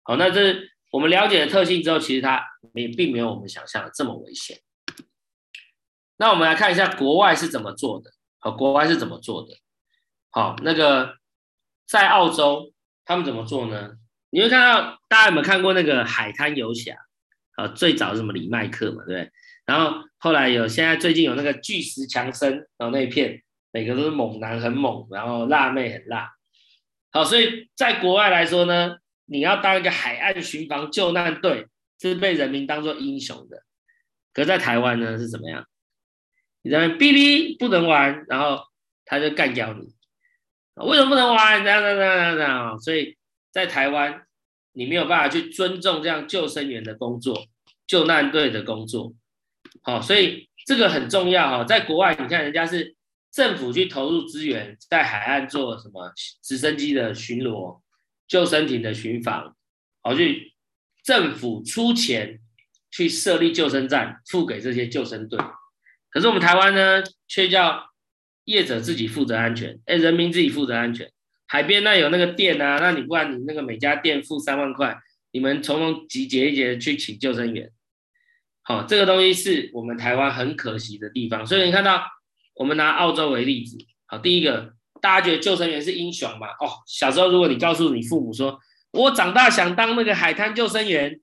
[0.03, 0.55] 好，那这
[0.91, 2.45] 我们了解了特性之后，其实它
[2.75, 4.59] 也并没有我们想象的这么危险。
[6.17, 8.11] 那我们来看一下国外是怎么做的。
[8.37, 9.57] 好，国外是怎么做的？
[10.29, 11.15] 好，那个
[11.87, 12.73] 在澳洲
[13.05, 13.93] 他们怎么做呢？
[14.29, 16.95] 你会看到，大家有没有看过那个海滩游侠？
[17.55, 19.31] 啊，最早是什么李麦克嘛，对不对？
[19.65, 23.41] 然后后来有，现在最近有那个巨石强森，然后那一片
[23.71, 26.31] 每个都是猛男很猛，然后辣妹很辣。
[27.11, 31.67] 好，所以在国外来说呢，你要当一个海岸巡防救难队，
[31.99, 33.63] 是被人民当做英雄的。
[34.33, 35.65] 可是在台湾呢是怎么样？
[36.61, 38.63] 你在那哔哔不能玩，然后
[39.05, 39.93] 他就干掉你。
[40.85, 41.63] 为什么不能玩？
[41.63, 43.17] 这样这样这样这样，所以
[43.51, 44.21] 在台湾。
[44.77, 47.47] 你没有办法去尊重这样救生员的工作、
[47.87, 49.13] 救难队的工作，
[49.85, 51.63] 好，所以这个很重要哈。
[51.63, 52.95] 在国外，你看人家是
[53.31, 56.11] 政府去投入资源，在海岸做什么
[56.41, 57.81] 直升机的巡逻、
[58.27, 59.55] 救生艇的巡防，
[60.01, 60.53] 好，去
[61.03, 62.39] 政府出钱
[62.89, 65.39] 去设立救生站，付给这些救生队。
[66.09, 67.91] 可是我们台湾呢，却叫
[68.45, 71.11] 业者自己负责安全，哎，人民自己负责安全。
[71.45, 74.97] 海边那有那个店啊，那你不然你那个每家店付三万块，
[75.31, 77.69] 你们从中集结一节去请救生员，
[78.65, 81.45] 好，这个东西是我们台湾很可惜的地方。
[81.45, 82.03] 所以你看到
[82.55, 86.47] 我们拿澳洲为例子，好，第一个大家觉得救生员是英雄嘛？
[86.59, 88.59] 哦，小时候如果你告诉你父母说，
[88.91, 91.21] 我长大想当那个海滩救生员，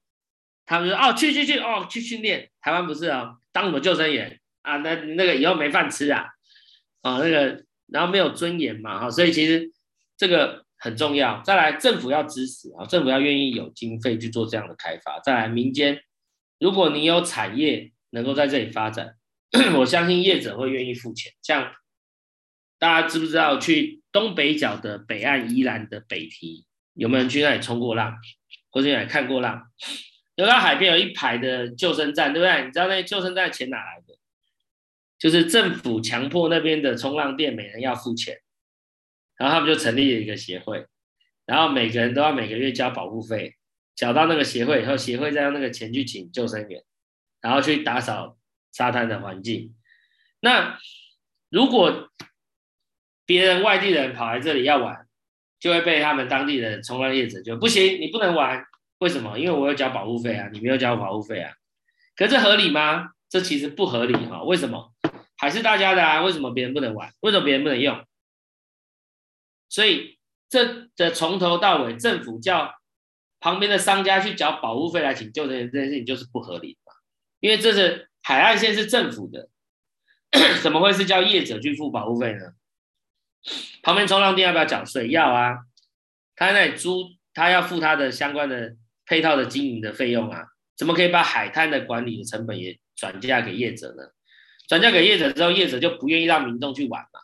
[0.64, 2.48] 他们说哦，去去去哦，去训练。
[2.60, 4.78] 台湾不是哦，当什么救生员啊？
[4.78, 6.26] 那那个以后没饭吃啊，
[7.02, 9.70] 啊那个然后没有尊严嘛，哈，所以其实。
[10.14, 11.42] 这个很重要。
[11.42, 15.18] 再来，政府要支持啊，政府要愿意有经费去做这样的开发。
[15.18, 15.98] 再来，民间，
[16.62, 19.16] 如果你有产业能够在这里发展，
[19.78, 21.32] 我相信业者会愿意付钱。
[21.42, 21.74] 像
[22.78, 28.16] 大家知不知道，去东北角的北岸宜兰的北堤，有没有人去那里冲过浪，
[28.70, 29.60] 或者那里看过浪？
[30.36, 32.64] 有到海边有一排的救生站，对不对？
[32.64, 34.14] 你知道那些救生站的钱哪来的？
[35.18, 38.38] 就是政府强迫那边的冲浪店每人要付钱。
[39.36, 40.86] 然后他们就成立了一个协会，
[41.44, 43.56] 然后每个人都要每个月交保护费，
[43.94, 46.82] 缴到那个协会以后，协会再用那个钱去请救生员，
[47.40, 48.36] 然后去打扫
[48.72, 49.74] 沙滩的环境。
[50.40, 50.78] 那
[51.50, 52.10] 如果
[53.24, 55.06] 别人外地人跑来这里要玩，
[55.60, 58.64] 就会被他们当地的冲浪业者就不行，你不能玩。
[58.98, 59.38] 为什么？
[59.38, 61.52] 因为我有交保护费啊，你没有交保护费啊。
[62.16, 63.10] 可是这合理吗？
[63.28, 64.42] 这其实不合理哈。
[64.42, 64.92] 为什么？
[65.36, 67.12] 还是大家的啊，为什么别人不能玩？
[67.20, 68.04] 为什么别人不能用？
[69.68, 70.18] 所以
[70.48, 72.74] 这的从头到尾，政府叫
[73.42, 76.92] 旁边的商家去缴保护费来请救生员，这件事情就是不合理的嘛。
[77.40, 79.48] 因为这是海岸线是政府的，
[80.62, 82.52] 怎么会是叫业者去付保护费呢？
[83.82, 85.08] 旁边冲浪店要不要缴税？
[85.08, 85.58] 要啊，
[86.36, 90.46] 他在那里租，他要付他的相关的配套的经营的费用啊。
[90.76, 94.04] 怎么可以把海滩的管理的成本也转嫁给业者呢？
[94.68, 97.20] 转嫁给业者之后，业者就不愿意让民众去玩嘛。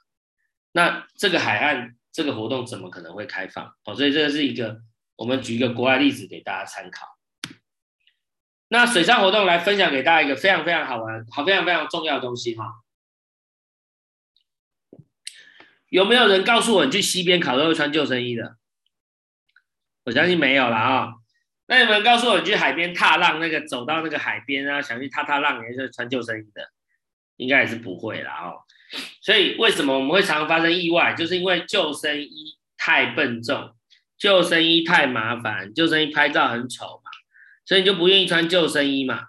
[0.73, 1.95] 那这个海岸。
[2.11, 3.73] 这个活动怎么可能会开放？
[3.85, 4.81] 哦，所以这是一个，
[5.19, 7.19] 我们举一个国外例子给大家参考。
[8.69, 12.83] 那水上活动来分享给大家一个非常非常好玩、好非常非常重要的东西哈。
[15.89, 18.57] 有没有人告诉我，你去溪边考都会穿救生衣的？
[20.05, 21.15] 我相信没有了啊。
[21.67, 26.71] 那有没有人告诉我，你去海边踏浪，那个走到那个海边啊，想去踏踏浪，也是穿救生衣的？
[27.37, 28.63] 应该也是不会了哦。
[29.21, 31.15] 所以为什么我们会常常发生意外？
[31.15, 33.75] 就是因为救生衣太笨重，
[34.19, 37.11] 救生衣太麻烦，救生衣拍照很丑嘛，
[37.65, 39.21] 所以你就不愿意穿救生衣嘛。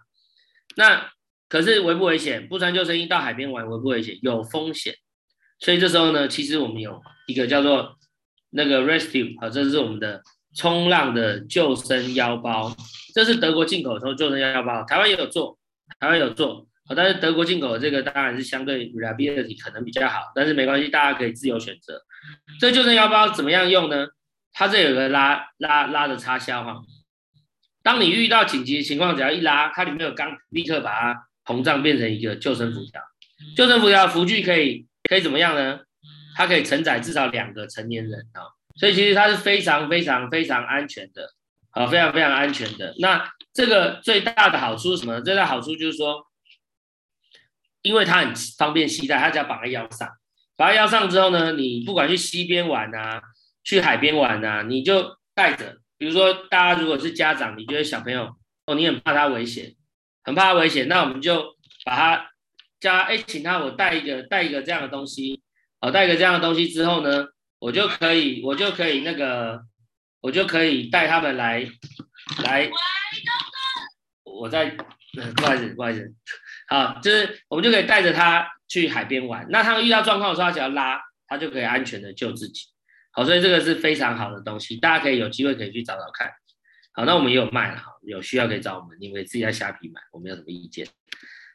[0.76, 1.10] 那
[1.48, 2.48] 可是危不危险？
[2.48, 4.18] 不穿救生衣到海边玩危不危险？
[4.22, 4.96] 有风险。
[5.60, 7.98] 所以这时候呢，其实我们有一个叫做
[8.52, 10.22] 那个 Rescue 啊，这是我们的
[10.56, 12.76] 冲浪的救生腰包，
[13.14, 15.60] 这是德国进口的救生腰包，台湾也有做，
[16.00, 16.68] 台湾有做。
[16.88, 22.02] 好但是德国进口的这个当然是相对 reliability 可能比较好，但是没关系，大家可以自由选择。
[22.60, 24.08] 这救生腰包怎么样用呢？
[24.60, 26.82] 它这有个拉拉拉的插销哈，
[27.82, 33.02] 当你遇到紧急情况，只要一拉，它里面有钢，立刻把它膨胀变成一个救生浮条。
[33.56, 35.80] 救生浮条浮具可以可以怎么样呢？
[36.36, 41.34] 它可以承载至少两个成年人啊，所以其实它是非常非常非常安全的
[41.72, 42.94] 好，非常非常安全的。
[43.00, 45.22] 那这个最大的好处是什么？
[45.22, 46.28] 最大的好处就是说，
[47.82, 50.10] 因为它很方便携带，它只要绑在腰上，
[50.58, 53.22] 绑在腰上之后呢，你不管去溪边玩啊，
[53.64, 55.78] 去海边玩啊，你就带着。
[55.98, 58.34] 比如说，大家如果是家长，你觉得小朋友
[58.66, 59.76] 哦，你很怕他危险，
[60.24, 62.32] 很怕他危险，那我们就把他
[62.80, 65.42] 叫他，哎，请他我带一个带一个这样的东西，
[65.82, 67.28] 好，带一个这样的东西之后呢，
[67.60, 69.62] 我就可以我就可以那个
[70.22, 71.70] 我就可以带他们来
[72.44, 72.70] 来，
[74.24, 74.70] 我在
[75.36, 76.14] 不好意思不好意思，
[76.70, 82.70] 好，就是我们就可以带着他去海边玩，那他们遇到状况的时候，他只要拉，他就可以安全的救自己。
[83.12, 86.32] 好，所以这个是非常好的东西，大家可以有机会可以去找找看。
[86.94, 90.88] 好，那我们也有卖了，哈，有需要可以找我们，你们可以自己在虾皮买，我没有什么意见。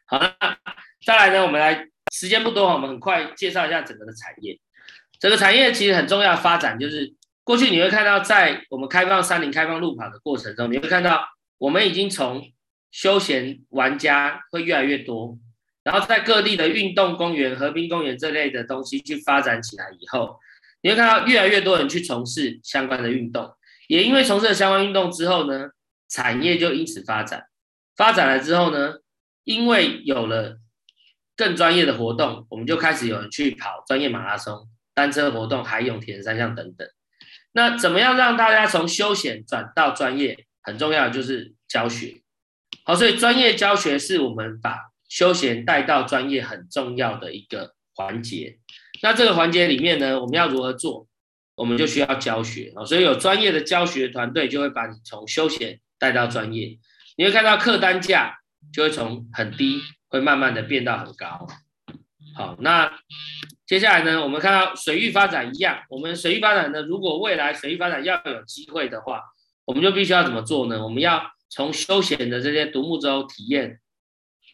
[0.06, 0.58] 好，那
[1.04, 4.58] 再来呢，我们来，时间不多，我们很快介绍一下整个的产业。
[5.20, 11.26] 整个产业其实很重要的发展，就是过去你会看到，在我们开放山林、开放路跑的过程中，你会看到
[11.58, 12.50] 我们已经从
[12.90, 15.38] 休闲玩家会越来越多，
[15.82, 20.40] 然后在各地的运动公园、河滨公园这类的东西去发展起来以后。
[20.84, 23.50] 你会看到越来越多人去从事相关的运动，
[23.88, 25.70] 也因为从事了相关运动之后呢，
[26.10, 27.46] 产业就因此发展。
[27.96, 28.96] 发展了之后呢，
[29.44, 30.58] 因为有了
[31.34, 36.86] 更专业的活动，我们就开始有人去跑专业马拉松、单车活动、海泳、铁人三项等等。
[37.52, 40.44] 那怎么样让大家从休闲转到专业？
[40.60, 42.20] 很重要的就是教学。
[42.84, 44.76] 好，所以专业教学是我们把
[45.08, 48.58] 休闲带到专业很重要的一个环节。
[49.04, 51.06] 那这个环节里面呢，我们要如何做？
[51.56, 56.78] 我们就需要教学啊，所以有专业的教学团队就会把你从休闲带到专业。
[57.18, 58.38] 你会看到客单价
[58.72, 61.46] 就会从很低，会慢慢的变到很高。
[62.34, 62.90] 好，那
[63.66, 69.20] 接下来呢，我们看到水域发展一样，我们水域发展呢，如果未来水域发展要有机会的话，
[69.66, 70.82] 我们就必须要怎么做呢？
[70.82, 73.80] 我们要从休闲的这些独木舟体验、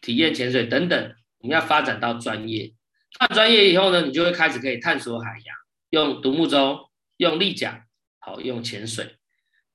[0.01, 2.73] 体验潜水等等，我们要发展到专业。
[3.21, 5.55] 那专业以后呢，你就会开始可以探索海洋，
[5.91, 7.83] 用独木舟、用立桨，
[8.17, 9.15] 好，用潜水。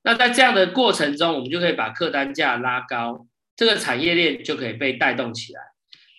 [0.02, 5.60] 那在这样的过程中，我们就可以把客单价拉高，这个产业链就可以被带动起来。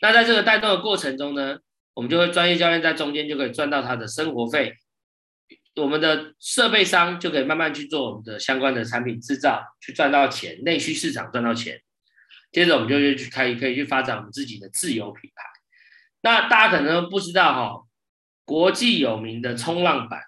[0.01, 1.57] 那在这个带动的过程中呢，
[1.95, 4.73] 我们就会专业教练在中间就可以赚到他的生活费，
[5.75, 11.81] 我们的设备商就可以慢慢去做我们的相关的产品制造，去赚到钱，内需市场赚到钱。
[12.53, 15.43] 接着我们就去开，可以去发展我们自己的自有品牌。
[16.27, 17.87] 那大家可能不知道哈、哦，
[18.43, 20.19] 国际有名的冲浪板、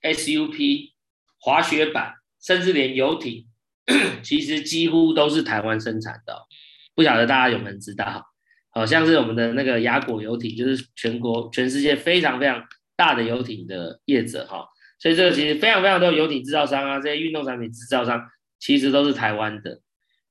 [0.00, 0.92] SUP、
[1.40, 3.48] 滑雪板，甚至连游艇，
[4.22, 6.46] 其实几乎都是台湾生产的、
[6.94, 8.24] 不晓得大家有没有知道？
[8.70, 12.62] 好像是我们的那个雅果游艇，就是全国、全世界非常非常
[12.94, 14.68] 大的游艇的业者哈、哦。
[15.00, 18.24] 所以这个其实非常非常多游艇制造商啊，这些运动产品制造商
[18.60, 19.80] 其实都是台湾的。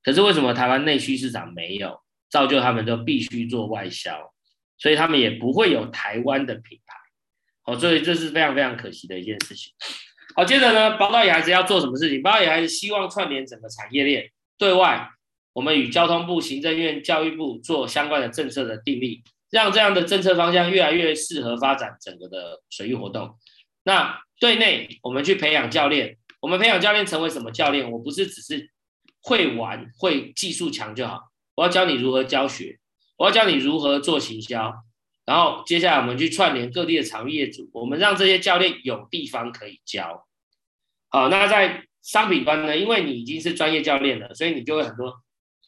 [0.02, 2.00] 可是为什么台湾内需市场没有，
[2.30, 4.32] 造就他们就必须做外销？
[4.78, 6.96] 所以他们也不会有台湾的品牌，
[7.62, 9.72] 好，所以这是非常非常可惜的一件事情。
[10.34, 12.22] 好，接着呢，宝岛野孩子要做什么事情？
[12.22, 15.08] 宝岛野孩子希望串联整个产业链，对外
[15.54, 23.38] 我们与交通部、行政院、教育部做相关的政策的订立，让这样的政策方向越来越适合发展整个的水域活动。
[23.84, 27.90] 那对内我们去培养教练，我们培养教练成为什么教练？
[27.90, 28.70] 我不是只是
[29.22, 32.78] 会玩、会技术强就好，我要教你如何教学。
[33.16, 34.74] 我要教你如何做行销，
[35.24, 40.26] 然后接下来我们去串联各地的场域业主，我们让这些教练有地方可以教。
[41.08, 42.76] 好，那在商品端呢？
[42.76, 45.14] 因为你已经是专业教练了，所以你就会很多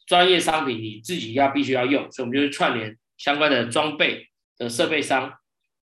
[0.05, 4.27] 专业商品你自己要必须要用，所以我们就会串联相关的装备
[4.57, 5.33] 的设备商。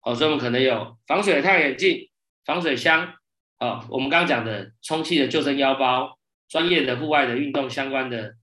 [0.01, 2.09] 好，所以我们可能有防水的太阳眼镜、
[2.45, 3.15] 防水箱，
[3.59, 8.35] 好，我们刚刚讲的充气的救生腰包、专业的户外的运动相关的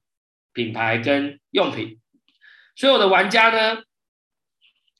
[0.52, 2.00] 品牌跟用品。
[2.76, 3.84] 所有的玩家呢，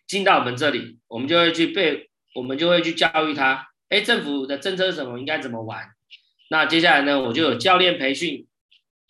[0.08, 5.90] 进到我们这里，我们就会去被，我们就会去教育他，哎，政府的政策是什么，应该怎么玩。
[6.50, 8.48] 那接下来呢，我就有教练培训，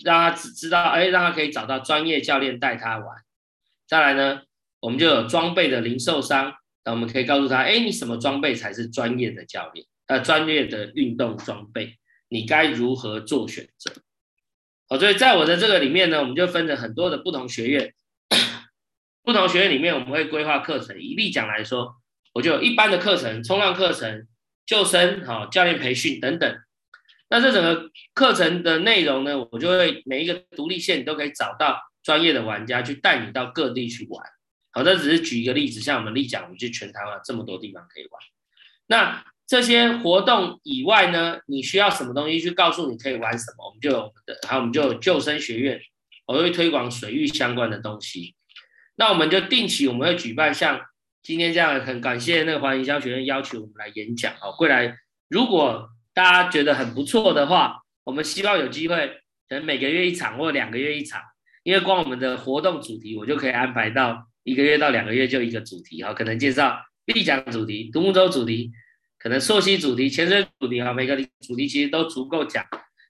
[0.03, 3.07] 让他知道，哎，让他可以找到专业教练带他玩。
[3.86, 4.43] 再来呢，
[4.80, 6.53] 我们就有装备的零售商，
[6.86, 11.97] 那我们可以告诉他，哎，你什么装备才是专业的教练，呃，专业的运动装备，
[12.30, 13.91] 你该如何做选择？
[14.88, 17.93] 好，所以在我的这个里面呢，我们就分了很多的不同学院。
[19.24, 20.99] 不同学院里面，我们会规划课程。
[20.99, 21.95] 以立桨来说，
[22.34, 24.28] 我就有一般的课程、冲浪课程、
[24.65, 26.57] 救生、好教练培训等等。
[27.30, 34.24] 那这整个课程的内容呢，我就会每一个独立线都可以找到专业的玩家去带你到各地去玩。
[34.71, 38.21] 好，这只是举一个例子，像我们立桨，我们去全台湾这么多地方可以玩。
[38.88, 44.13] 那这些活动以外呢，你需要什么东西去告诉你可以玩什么，我们就有，
[44.43, 45.80] 然后我们就有救生学院，
[46.26, 48.36] 我会推广水域相关的东西。
[48.95, 50.80] 那我们就定期我们会举办像
[51.21, 54.55] 今天这样，很感谢那个华营销学院邀请我们来演讲哦。
[54.59, 54.97] 未来
[55.30, 59.07] 如果大家觉得很不错的话，我们希望有机会，
[59.49, 61.21] 可能每个月一场或两个月一场，
[61.63, 68.71] 因为光我们的活动主题，我就可以安排到一个月到两个月就一个主题哈，可能介绍立桨主题、独木舟主题，
[69.17, 72.63] 可能溯溪主题、潜水主题哈，每个主题其实都足够讲，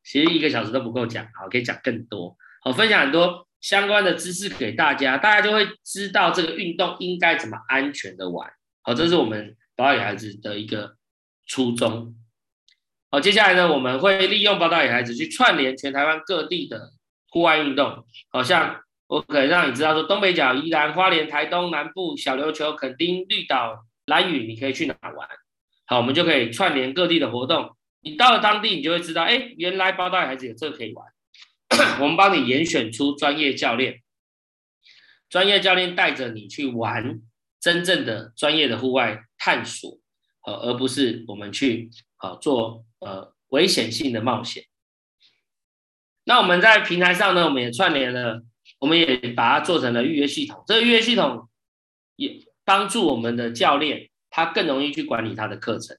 [0.06, 8.50] 其实一个小时都不够讲，好，可以讲更多，我，分享很多相关的知识给大家，大家就会知道这个运动应该怎么安全的玩，
[8.82, 10.96] 好，这是我们宝岛野孩子的一个
[11.46, 12.16] 初衷。
[13.12, 16.92] 好，接下来呢，我们会利用包大野孩子去串联全台湾各地的
[17.30, 25.28] 户外运动，好像我可以让你知道说，东北角、宜兰、花莲、台东南部、小琉球、垦丁、绿岛、兰屿，你可以去哪玩？
[25.86, 27.76] 好，我们就可以串联各地的活动。
[28.02, 31.06] 你到了当地，你就会知道，哎，原来包大野孩子有这个可以玩。
[32.02, 34.02] 我们帮你严选出专业教练，
[35.30, 37.22] 专业教练带着你去玩
[37.60, 40.00] 真正的专业的户外探索，
[40.46, 42.86] 呃，而不是我们去啊做。
[43.06, 44.64] 呃，危险性的冒险。
[46.24, 48.42] 那我们在平台上呢，我们也串联了，
[48.80, 50.64] 我们也把它做成了预约系统。
[50.66, 51.50] 这个预约系统
[52.16, 55.98] 也帮助我们的教练，他更容易去管理他的课程。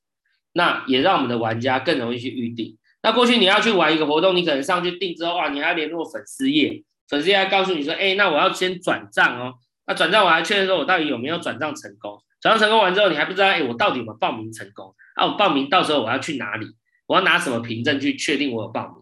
[0.52, 2.78] 那也让我们的玩家更容易去预定。
[3.04, 9.52] 那过去你要去玩一个活动，你可能上去订之后啊，你还要联络粉丝页，粉丝页还告诉你说，哎，那我要先转账哦。
[9.86, 12.18] 那转账我还确认说我到底有没有转账成功。
[12.40, 14.94] 转账成功完之后，你还不知道，哎，我到底有没有报名成功？
[15.16, 16.66] 啊，我报名到时候我要去哪里？
[17.06, 18.96] 我要拿什么凭证去确定我有报名？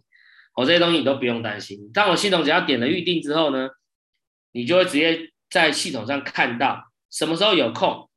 [0.56, 1.78] 我、哦、这些东西你都不用担心。
[1.94, 3.68] 当我系统只要点了预定之后呢，
[4.50, 8.10] 你就会直接在系统上看到什么时候有空，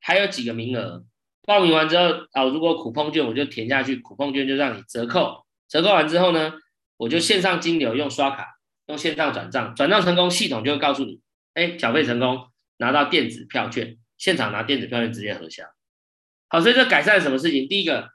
[0.00, 1.04] 还有几个名额。
[1.46, 5.44] 报名完之后啊，如果苦碰券我就填下去苦碰券就让你折扣。
[5.68, 6.52] 折扣完之后呢，
[6.96, 8.46] 我就线上金流用刷卡，
[8.86, 11.20] 用线上转账，转账成功，系统就会告诉你，
[11.54, 15.64] 哎，缴费成功，拿到电子票券，现场拿电子票券直接核销。
[16.48, 17.68] 好，所以这改善了什么事情？
[17.68, 18.12] 第一个。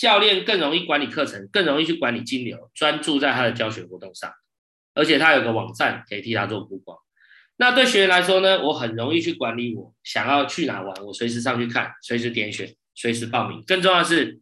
[0.00, 4.32] 教练更容易管理课程，更容易去管理金流，专注在他的教学活动上，
[4.94, 6.96] 而且他有个网站可以替他做曝光。
[7.60, 13.62] 那对学员来说呢，我很容易去管理我想要去哪玩，我随时上去看，随时点选，随时报名。
[13.66, 14.40] 更重要的是，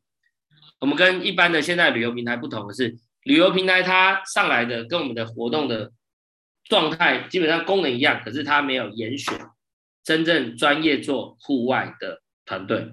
[0.79, 5.91] 我们跟一般的现在旅游平台不同的是，旅游平台它上来的跟我们的活动的
[6.69, 9.35] 状态基本上功能一样，可是它没有严选
[10.05, 12.89] 真正专业做户外的团队。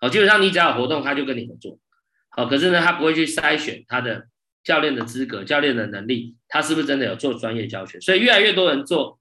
[0.00, 1.78] 好，基本上你只要有活动，他就跟你合作。
[2.36, 4.26] 哦，可是呢，他不会去筛选他的
[4.64, 8.00] 教练的资格、教练的能力，他是不是真的有做专业教学？
[8.00, 9.17] 所以越来越多人做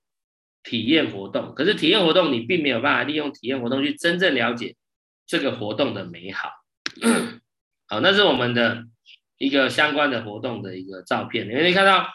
[0.67, 4.75] 体验活动，可是体验活动你并没有办法利用体验活动去真正了解
[5.25, 6.49] 这个活动的美好。
[7.87, 8.83] 好，那是我们的
[9.37, 12.05] 一个相关的活动的一个照片，你可以看到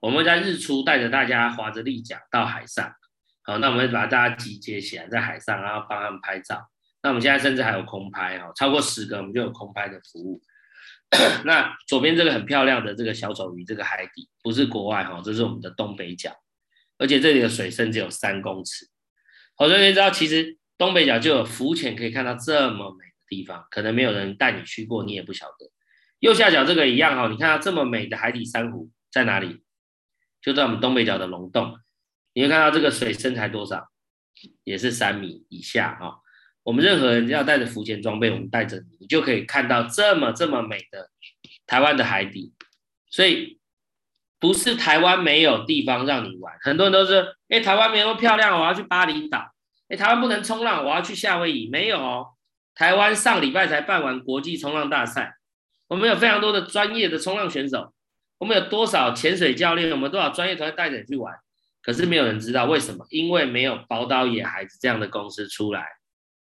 [0.00, 2.94] 我们在日出带着大家划着立桨到海上。
[3.42, 6.68] 好，那我们把大家集结起来在海上，然后帮他们拍照。
[7.02, 10.40] 那我们现在甚至还有空拍哈，超过十个我们就有空拍的服务。
[11.44, 16.30] 那左边这个很漂亮的这个小丑鱼，这个海底不是国外哈，这是我们的东北角，
[16.98, 18.86] 而且这里的水深只有三公尺。
[19.54, 25.70] 好多人知道，其实东北角就有浮潜可以看到这么美的地方，可能没有人带你去过，你也不晓得。
[26.18, 29.62] 右下角这个一样哈，你看到这么美的海底珊瑚在哪里？
[30.40, 31.78] 就在我们东北角的龙洞，
[32.34, 33.88] 你会看到这个水深才多少？
[34.62, 36.20] 也是三米以下哈。
[36.62, 41.10] 我们任何人要带着浮潜装备，我们带着你，你就可以看到这么这么美的
[41.66, 42.52] 台湾的海底。
[43.10, 43.57] 所以
[44.40, 49.52] 不是台湾没有地方让你玩，很多人都是，哎，台湾没那么漂亮，我要去巴厘岛。
[49.88, 51.68] 哎，台湾不能冲浪，我要去夏威夷。
[51.70, 52.26] 没有哦，
[52.74, 55.34] 台湾上礼拜才办完国际冲浪大赛，
[55.88, 57.92] 我们有非常多的专业的冲浪选手，
[58.38, 61.34] 我们有多少潜水教练，我们多少专业团队带着你去玩，
[61.82, 65.86] 可是没有人知道为什么，因为没有宝岛野孩子这样的公司出来。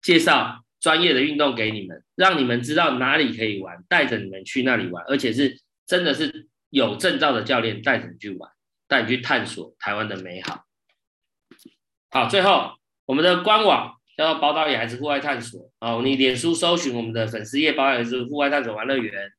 [0.02, 8.50] 介绍专业的运动给你们，让你们知道哪里可以玩，带着你们去那里玩，而且是真的是有证照的教练带你去玩，
[8.88, 10.64] 带你去探索台湾的美好。
[12.10, 12.72] 好，最后
[13.06, 15.70] 我们的官网叫做宝岛野孩子户外探索。
[15.80, 19.30] 哦，你脸书搜寻我们的粉丝页“宝岛野孩子户外探索玩乐园”，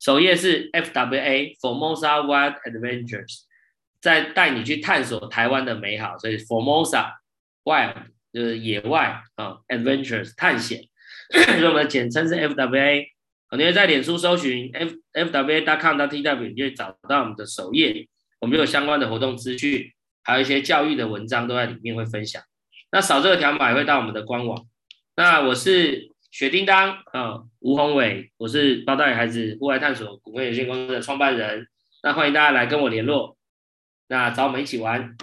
[0.00, 3.42] 首页是 FWA Formosa Wild Adventures，
[4.00, 7.12] 在带你去探索台湾的美好，所以 Formosa
[7.64, 7.94] Wild。
[8.32, 10.80] 就是野外啊，adventures 探险，
[11.34, 13.04] 所以我们的简称是 FWA。
[13.56, 18.06] 你会在脸书搜寻 F FWA.com.tw，你就会找到我们的首页，
[18.40, 19.92] 我们有相关的活动资讯，
[20.22, 22.42] 还有一些教育的文章都在里面会分享。
[22.92, 24.66] 那扫这个条码也会到我们的官网。
[25.16, 31.66] 那我是雪叮当啊，吴宏伟，我是包大孩子户外探索股份有限公司的创办人。
[32.02, 33.36] 那欢迎大家来跟我联络，
[34.06, 35.16] 那找我们一起玩。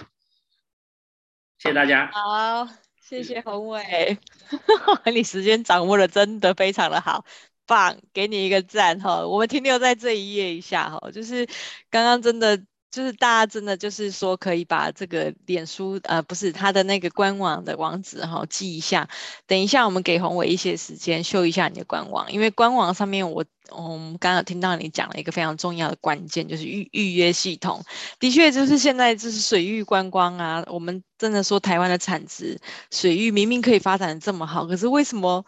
[1.58, 2.12] 谢谢大家。
[2.12, 2.68] 好，
[3.02, 4.18] 谢谢宏伟，
[5.12, 7.26] 你时间掌握的真的非常的好，
[7.68, 9.28] 棒，给你一个赞哈。
[9.28, 11.46] 我们停留在这一页一下哈，就是
[11.92, 12.60] 刚刚真的。
[12.90, 19.08] 就是大家真的就是说可以把这个脸书呃不是他的那个官网的网址哈记一下，
[19.46, 23.44] 等一下我们给宏伟一些时间秀一下你的官网，因为官网上面我
[23.78, 27.84] 嗯刚刚听到你讲了一个非常重要的关键，就是预预约系统，
[28.20, 32.58] 的确就是现在就是水域观光啊，我们真的说台湾的产值
[32.90, 35.46] 水域明明可以发展的这么好，可是为什么？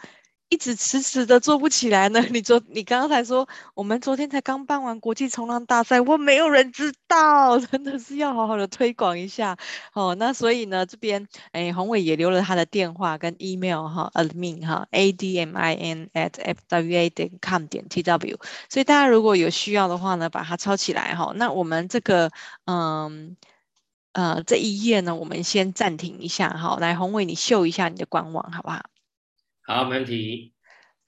[0.49, 2.19] 一直迟迟的做不起来呢？
[2.31, 9.55] 你昨你刚刚才说，我们昨天才刚办完国际冲浪大赛，我没有人知道， 真的是要好好的推广一下
[9.93, 10.15] 哦。
[10.15, 18.01] 那所以呢，这边哎，宏伟也留了他的电话跟 email 哈，admin 哈，a d m i n at f w a 点 com 点 t
[18.01, 18.39] w。
[18.69, 21.31] 所以大家如果有需要的话呢，把它抄起来哈。
[21.35, 22.31] 那我们这个
[22.65, 23.37] 嗯
[24.13, 26.77] 呃这一页呢，我们先暂停一下哈。
[26.79, 28.81] 来，宏伟你秀一下你的官网好不好？
[29.69, 30.51] 好，没问题。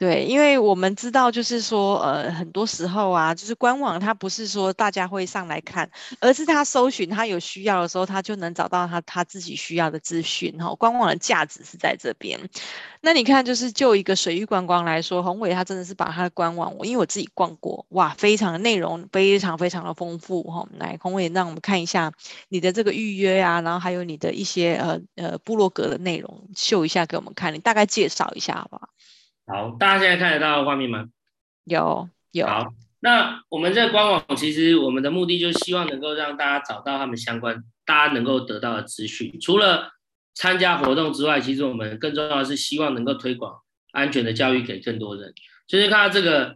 [0.02, 5.88] 对，因为我们知道，就是说，呃，很多时候啊，就是官网它不是说大家会上来看，
[6.20, 10.52] 而是他搜寻他有需要的时候，他就能找到他他自己需要的资讯。
[10.58, 12.40] 哈，官网的价值是在这边。
[13.02, 20.42] 那你看，就是就一个水域观光来说，宏伟他真的是把他的官网，我因为我自己逛过，哇，非常的内容非常非常的丰富。
[20.42, 22.12] 哈，来，宏伟让我们看一下
[22.50, 28.90] 你的这个预约啊，然后还有你的一些呃呃部落格的内容，秀一下给我们看，你大概介绍一下好不好？
[29.52, 31.10] 好，大家现在看得到画面吗？
[31.66, 32.48] 有有。
[32.48, 39.38] 好，那我们这个官网其实我们的目的就是希望能够让大家找到他们相关，大家能够得到的资讯。
[39.42, 39.92] 除了
[40.34, 43.60] 参加活动之外，其实我们更重要的是希望能够推广
[43.92, 45.34] 安全的教育给更多人。
[45.68, 46.56] 就是看到这个，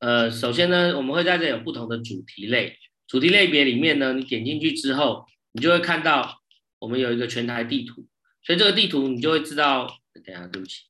[0.00, 2.76] 呃，首先呢，我们会在这有不同的主题类，
[3.06, 6.40] 主题类别里面呢，你点进去之后，你就会看到
[6.80, 8.04] 我们有一个全台地图，
[8.42, 9.86] 所以这个地图你就会知道。
[10.14, 10.82] 等一下，对不起。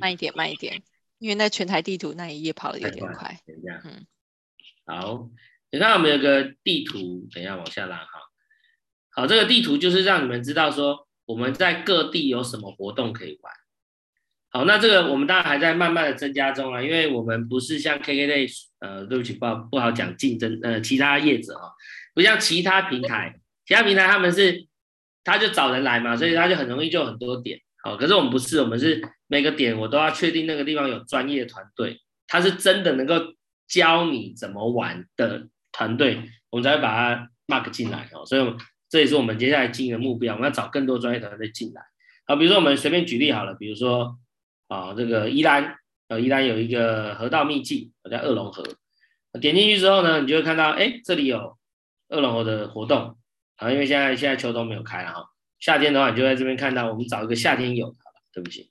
[0.00, 0.82] 慢一点，慢一点，
[1.18, 3.38] 因为那全台地图那一页跑的有点快。
[3.46, 4.06] 等一下，嗯，
[4.86, 5.28] 好，
[5.70, 8.10] 你看我们有个地图，等一下往下拉哈。
[9.10, 13.52] 好，这个地图就是让你们知道说我们在各地有什么活动可以玩。
[14.50, 21.68] 好，那这个我们当然还在慢慢的增加中啊，因为我们不是像 KKday，呃，对不起，不好不好讲竞争，呃，其他业者啊，
[22.14, 24.66] 不像其他平台，其他平台他们是
[25.24, 27.60] 他就找人来嘛，所以他就很容易就很多点。
[27.82, 29.02] 好，可是我们不是，我们是。
[29.28, 33.14] 每个点我都要确定那个地方有专业团队，他是真的能够
[33.68, 38.26] 教你怎么玩的团队，我们才会把它 mark 进来哦。
[38.26, 38.56] 所以
[38.88, 41.82] 这也是我们接下来经营的目标，我们要找更多专业团队进来。
[42.26, 44.18] 好，比如说我们随便举例好了，比如说
[44.66, 45.76] 啊，这个宜兰，
[46.08, 48.64] 呃，宜兰有一个河道秘境，叫二龙河。
[49.40, 51.56] 点进去之后呢，你就会看到，哎，这里有
[52.08, 53.16] 二龙河的活动
[53.56, 55.26] 啊，因为现在现在秋冬没有开了哈，
[55.60, 57.96] 夏天的话，你就在这边看到，我们找一个夏天有的，
[58.32, 58.70] 对不起。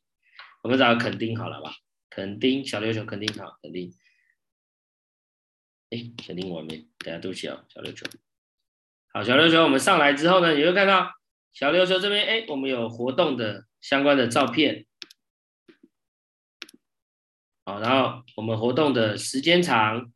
[0.67, 1.71] 我们找个垦丁好了吧？
[2.09, 3.89] 垦丁小琉球，垦丁好，垦丁。
[5.91, 8.05] 哎，肯定外面，等下对不起啊，小琉球。
[9.13, 11.09] 好，小琉球，我们上来之后呢，你会看到
[11.53, 14.85] 小琉球这边，哎，我们有活动的相关的照片。
[17.63, 20.11] 好，然后我们活动的时间长，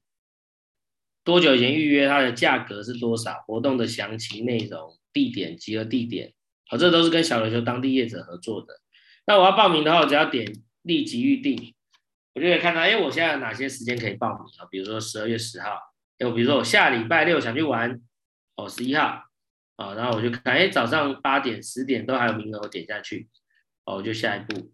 [1.23, 3.39] 多久以前预约，它的价格是多少？
[3.47, 6.33] 活动的详情内容、地点、集合地点，
[6.67, 8.80] 好，这都是跟小琉球当地业者合作的。
[9.25, 10.51] 那我要报名的话，我只要点
[10.81, 11.73] 立即预定，
[12.33, 14.67] 我就可以看到，哎，我现在有哪些时间可以报名啊？
[14.69, 15.79] 比如说十二月十号，
[16.17, 18.01] 哎，比如说我下礼拜六想去玩，
[18.55, 19.23] 哦，十一号，
[19.75, 23.29] 啊，然后我就看，哎，早上八点、十点都还有名额，我点下去，
[23.85, 24.73] 哦，我就下一步，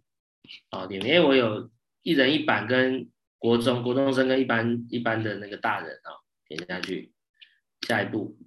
[0.71, 1.69] 哦，点，因为我有
[2.03, 7.11] 一人一版跟国中国中生跟一般一般的那个大人啊，点下去，
[7.81, 8.37] 下一步，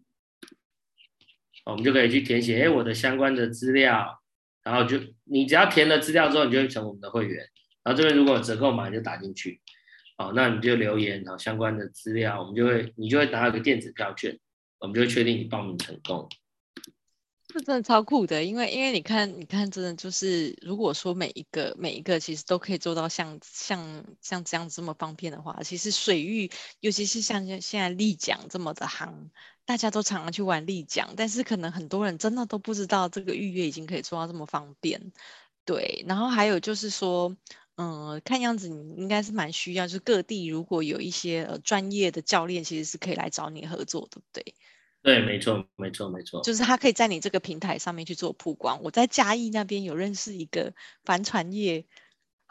[1.67, 4.20] 我们就可以去填写，哎，我的相关的资料。
[4.63, 7.47] 然后就你只要填了资料之后，你就会成我们的会员。
[7.83, 9.61] 然后这边如果有折扣码，你就打进去，
[10.19, 14.39] 好，那你就留言，然后相关的资料，我们就会你就会拿到一个电子票券，
[14.79, 16.29] 我们就会确定你报名成功。
[17.53, 26.49] 这真的超酷的，因为因为你看你看，真的就是如果说每一个每一个其实都可以做到像像像这样子这么方便的话，其实水域
[26.79, 29.31] 尤其是像现在立桨这么的行。
[29.71, 35.13] 大家都常常去玩立桨，但是可能很多人真的都不知道这个预约已经可以做到这么方便，
[35.65, 36.05] 对。
[36.09, 37.37] 然后还有就是说，
[37.77, 44.55] 嗯，看样子你应该是蛮需要，就是各地如果有一些呃专业的教练，其实是可以来找你合作，对不对？
[45.03, 46.43] 对，没错，没错，没错。
[46.43, 48.83] 就是他可以在你这个平台上面去做曝光。
[48.83, 51.87] 我在嘉义那边有认识一个帆船业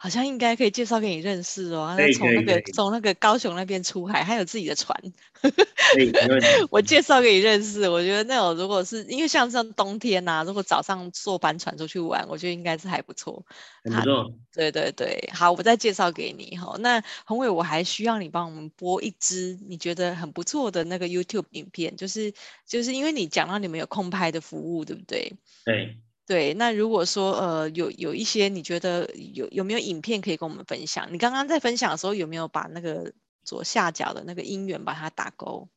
[0.02, 1.94] 好像应该可以介绍给你认识哦。
[1.94, 4.98] 他从那个从那个高雄那边出海，他有自己的船。
[6.70, 7.86] 我介绍给你认识。
[7.86, 13.44] 我觉得那种如果是因为像像冬天呐、啊，如果早上坐帆船出去玩，我觉得应该是还不错。
[13.84, 14.32] 很不错。
[14.54, 16.78] 对对对，好，我再介绍给你哈。
[16.78, 22.32] 那宏伟，我还需要你帮我们播一支你觉得很不错的那个 YouTube 影片，就是
[22.66, 25.34] 就是因为你讲到你们有空拍的服务，对不对？
[25.66, 25.98] 对。
[26.30, 31.12] 对，那如果说呃有有一些你觉得有有没有影片可以跟我们分享？
[31.12, 33.12] 你刚刚在分享的时候有没有把那个
[33.42, 35.68] 左下角的那个音源把它打勾？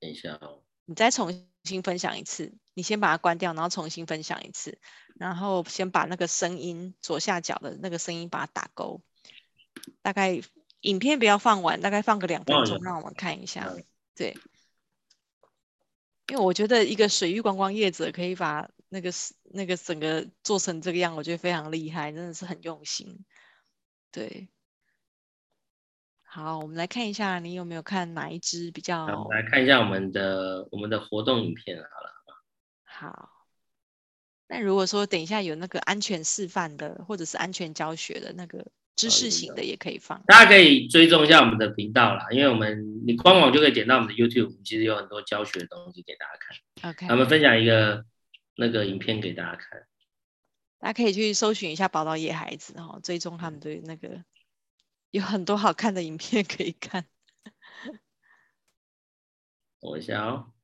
[0.00, 4.78] 等一下哦，你再重新分享一次，你先把它关掉，然后重新分享一次，
[5.16, 9.02] 然后先把那个声音左下角的那个声音把它打勾。
[10.00, 10.40] 大概
[10.80, 13.70] 影片不要放完，大概放个两分钟，让我们看一下。
[14.14, 14.34] 对，
[16.28, 18.70] 因为我觉得一个水域观光业者可以把。
[18.96, 23.26] 那个是那个整个做成这个样，我觉得非常厉害，真的是很用心。
[24.10, 24.48] 对，
[26.22, 29.04] 好，我们来看一下，你有没有看哪一支比较？
[29.04, 32.40] 我们来看一下我们的我们的活动影片好了。
[32.84, 33.30] 好，
[34.48, 38.66] 那如果说等一下有那个安全示范的，或者是安全教学的那个
[38.96, 40.22] 知识型的，也可以放。
[40.26, 46.90] 大家可以追踪一下我们的频道啦，因为我们你官网就可以点到我们的 YouTube，其实有很多教学的东西给大家看。
[46.90, 48.02] OK，我们分享一个。
[48.56, 49.86] 那个影片给大家看，
[50.78, 54.24] 大家可以去搜寻一下宝岛野孩子哈，追踪他们的那个
[55.10, 57.06] 有很多好看的影片可以看。
[59.80, 60.55] 我一下哦。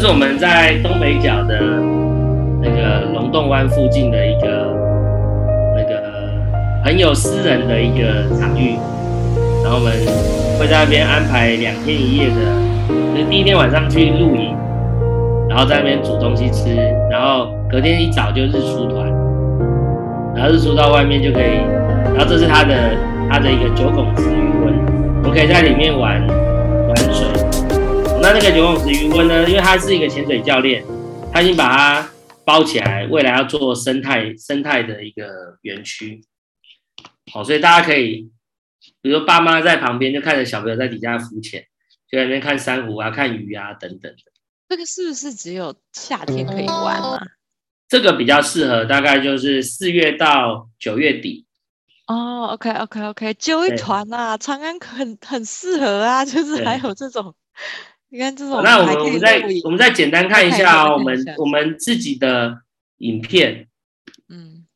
[0.00, 1.60] 是我们在东北角的
[2.62, 4.74] 那个龙洞湾附近的一个
[5.76, 6.02] 那个
[6.82, 8.78] 很有私人的一个场域，
[9.62, 9.92] 然后我们
[10.58, 12.36] 会在那边安排两天一夜的，
[13.14, 14.56] 就是第一天晚上去露营，
[15.50, 16.74] 然后在那边煮东西吃，
[17.10, 19.06] 然后隔天一早就日出团，
[20.34, 21.60] 然后日出到外面就可以，
[22.16, 22.74] 然后这是它的
[23.28, 24.72] 它的一个九孔池鱼塭，
[25.18, 26.39] 我们可以在里面玩。
[28.22, 29.48] 那那个游泳池鱼塭呢？
[29.48, 30.84] 因为他是一个潜水教练，
[31.32, 32.10] 他已经把它
[32.44, 36.22] 包起来，未来要做生态生态的一个园区。
[37.32, 38.30] 好，所以大家可以，
[39.00, 41.62] 比如说爸妈在旁边就看着小朋友在底下浮潜，
[42.10, 44.18] 就在那边看珊瑚啊、看鱼啊等等的。
[44.68, 47.22] 这个是不是只有夏天可以玩啊？
[47.88, 51.46] 这个比较适合，大概就是四月到九月底。
[52.06, 57.34] 哦，OK，OK，OK，揪一团啊，长安很很适合啊，就是还有这种。
[58.12, 62.62] 你看这种，那我们我们再我们再简单看一下哦，我们我们自己的
[62.98, 63.68] 影片，
[64.28, 64.66] 嗯，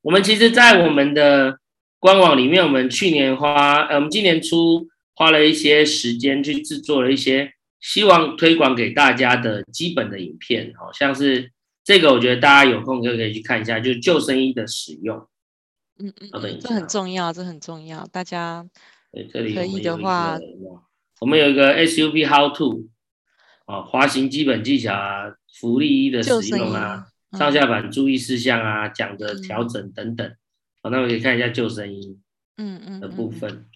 [0.00, 1.58] 我们其实，在我们的
[1.98, 11.50] 官网里面，我们去年花，呃，我们今年初花了一些时间去制作了一些希望推广给大家的基本的影片，好像是
[11.82, 15.16] 这个，我觉得大家有空就可以去看一下，就是救生衣的使用，
[15.98, 18.64] 嗯嗯，嗯，这很重要，这很重要，大家
[19.32, 20.38] 可以的话。
[21.20, 22.88] 我们有一个 SUP How To，
[23.66, 30.28] 哦，滑行基本技巧啊，浮力衣的使用啊，嗯、上下板注意事项啊，桨的调整等等。
[30.82, 32.18] 好、嗯哦，那我们可以看一下救生衣，
[32.58, 33.66] 嗯嗯的部分，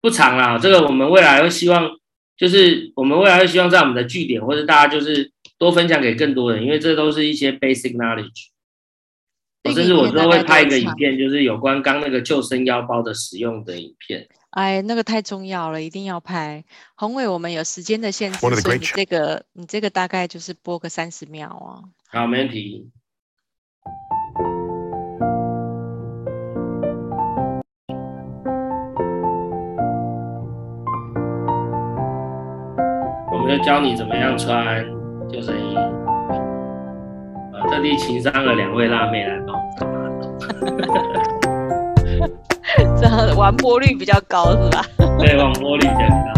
[0.00, 0.58] 不长啦。
[0.58, 1.90] 这个我们未来会希望，
[2.36, 8.48] 就是我们未来会希望在我们的据点，或者大家就是多分享给更多人，因为这都是一些 basic knowledge。
[9.64, 14.28] 我甚至我之后会拍一个影片，就是有关刚那个救生腰包的使用的影片。
[14.54, 16.64] 哎，那个太重要了，一定要拍。
[16.94, 21.82] 宏伟，我们有时间的限制，所以你这个你这个大概就是播个三十秒啊。
[22.06, 22.88] 好，没问题。
[33.32, 34.84] 我们就教你怎么样穿
[35.28, 35.74] 救生衣。
[35.76, 39.64] 啊，特地请上了两位辣妹来帮我。
[43.00, 44.84] 这样完播率比较高是吧？
[45.18, 46.32] 对，完播率比较高，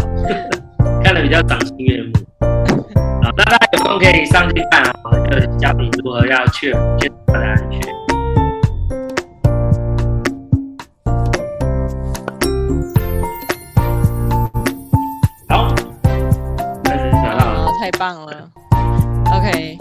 [1.03, 2.11] 看的比较赏心悦目。
[3.23, 4.93] 好，那大家有空可以上去看啊，
[5.29, 7.81] 就是教你如何要确确保它的安全。
[15.49, 15.73] 好，
[16.83, 17.67] 开始讲了。
[17.79, 18.49] 太棒了。
[19.33, 19.77] OK。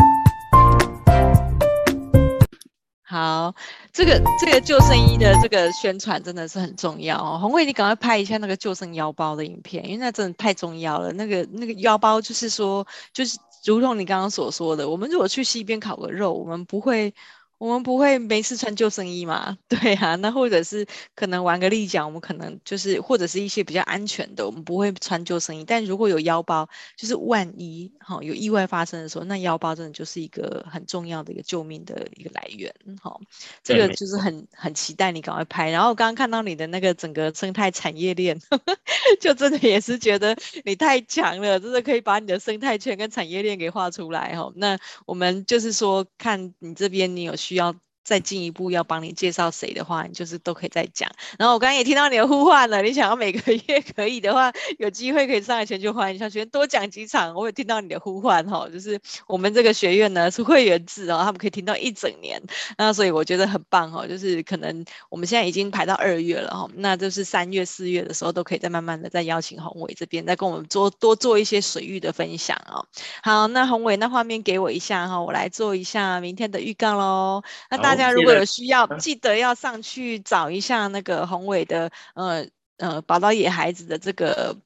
[3.16, 3.54] 好，
[3.94, 7.38] 这个这个救生衣的这个宣传真的是很重要哦。
[7.40, 11.10] 红伟，你赶快拍一下那个救生腰包的影片，因为那真的太重要了。
[11.14, 17.14] 那个那个腰包就是说，就是如同你刚刚所说的，我们如果去溪边烤个肉，我们不会。
[17.58, 19.56] 我们不会没事穿救生衣嘛？
[19.68, 25.64] 对啊，那或者是可能玩个立桨，我们可能就是或者是一些比较安全的，我们不会穿救生衣。
[25.64, 33.20] 但如果有腰包，就是万一哈、哦、有意外发生的时候，那腰包真的就是一个很重要的一个救命的一个来源哈、哦。
[33.62, 35.70] 这个就是很很期待你赶快拍。
[35.70, 38.76] 然后我刚刚看到你的那个整个生态产业链，呵 呵
[39.18, 40.36] 就真的也是觉得
[40.66, 44.52] 你太强了，真的可以把你的生态圈跟产业链给画出来哈、哦。
[44.56, 47.34] 那我们就是说，看你这边你有。
[47.46, 47.72] 需要
[48.06, 51.10] 再进一步要帮你介绍谁的话，你就是都可以再讲。
[51.36, 57.34] 然后我刚刚也听到你的呼唤了，你想要每个月 可以的话，有机会可以上来全球欢迎小学院多讲几场。
[57.34, 58.96] 我有听到你的呼唤哈，就是
[59.26, 62.40] 我们这个学院呢是会员制哦，他们可以听到一整年。
[62.78, 72.86] 那所以我觉得很棒哈，就是可能我们现在已经排到二月了哈，那就是三月四月的时候都可以再慢慢的再邀请宏伟这边再跟我们做多做一些水域的分享哦。
[73.24, 77.42] 好，那宏伟那画面给我一下哈，我来做一下明天的预告喽。
[77.68, 77.95] 那大。
[77.96, 84.56] 大家如果有需要，记得要上去找一下那个宏伟的，呃呃，宝岛野孩子的这个。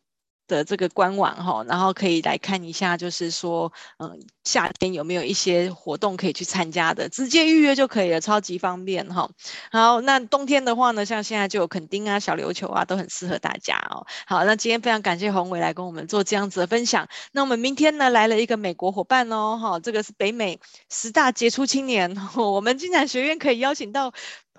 [0.51, 9.31] 的这个官网哈，然后可以来看一下，就是说，嗯，夏天有没有一些活动可以去参加的，直接预约就可以了，超级方便哈。
[9.71, 14.05] 好，那冬天的话呢，像现在就有垦丁啊、小琉球啊，都很适合大家哦。
[14.27, 17.09] 好，那今天非常感谢宏伟来跟我们做这样子的分享。
[17.31, 20.59] 那我们明天呢，来了一个美国伙伴哦，哈，这个是北美
[20.91, 24.13] 十大杰出青年， 我们金展学院可以邀请到。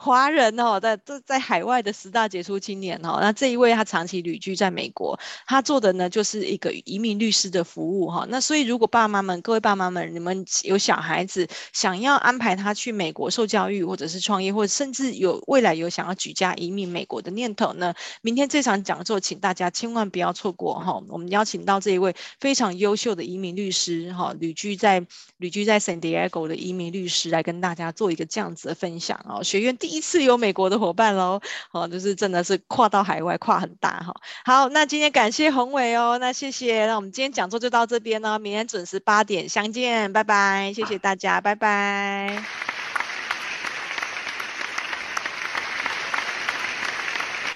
[0.03, 8.25] 华人哦，在在在海外的十大杰出青年哦，那这一位他长期旅居在美国，他做的呢就是一个移民律师的服务哈。
[8.27, 17.93] 那所以如果爸妈们、各位爸妈们，你们有小孩子想要安排他去美国受教育，或者是创业，或者甚至有未来有想要举家移民美国的念头呢，
[18.23, 20.99] 明天这场讲座，请大家千万不要错过哈。
[21.09, 25.05] 我们邀请到这一位非常优秀的移民律师哈，旅居在
[25.37, 29.43] 旅居在 San Diego 的移民律师来跟大家做一个这样子的分享哦。
[29.43, 31.39] 学院第一次有美国的伙伴喽，
[31.71, 34.13] 哦，就是真的是跨到海外，跨很大哈。
[34.45, 42.43] 好，那今天感谢宏伟哦，那谢谢，那我们今天讲座就到这边呢，明天准时八点相见，拜拜，谢谢大家，拜拜。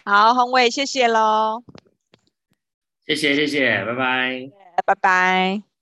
[0.04, 1.64] 好，宏伟，谢谢喽，
[3.08, 4.52] 谢谢谢谢，拜拜，
[4.86, 5.75] 拜拜。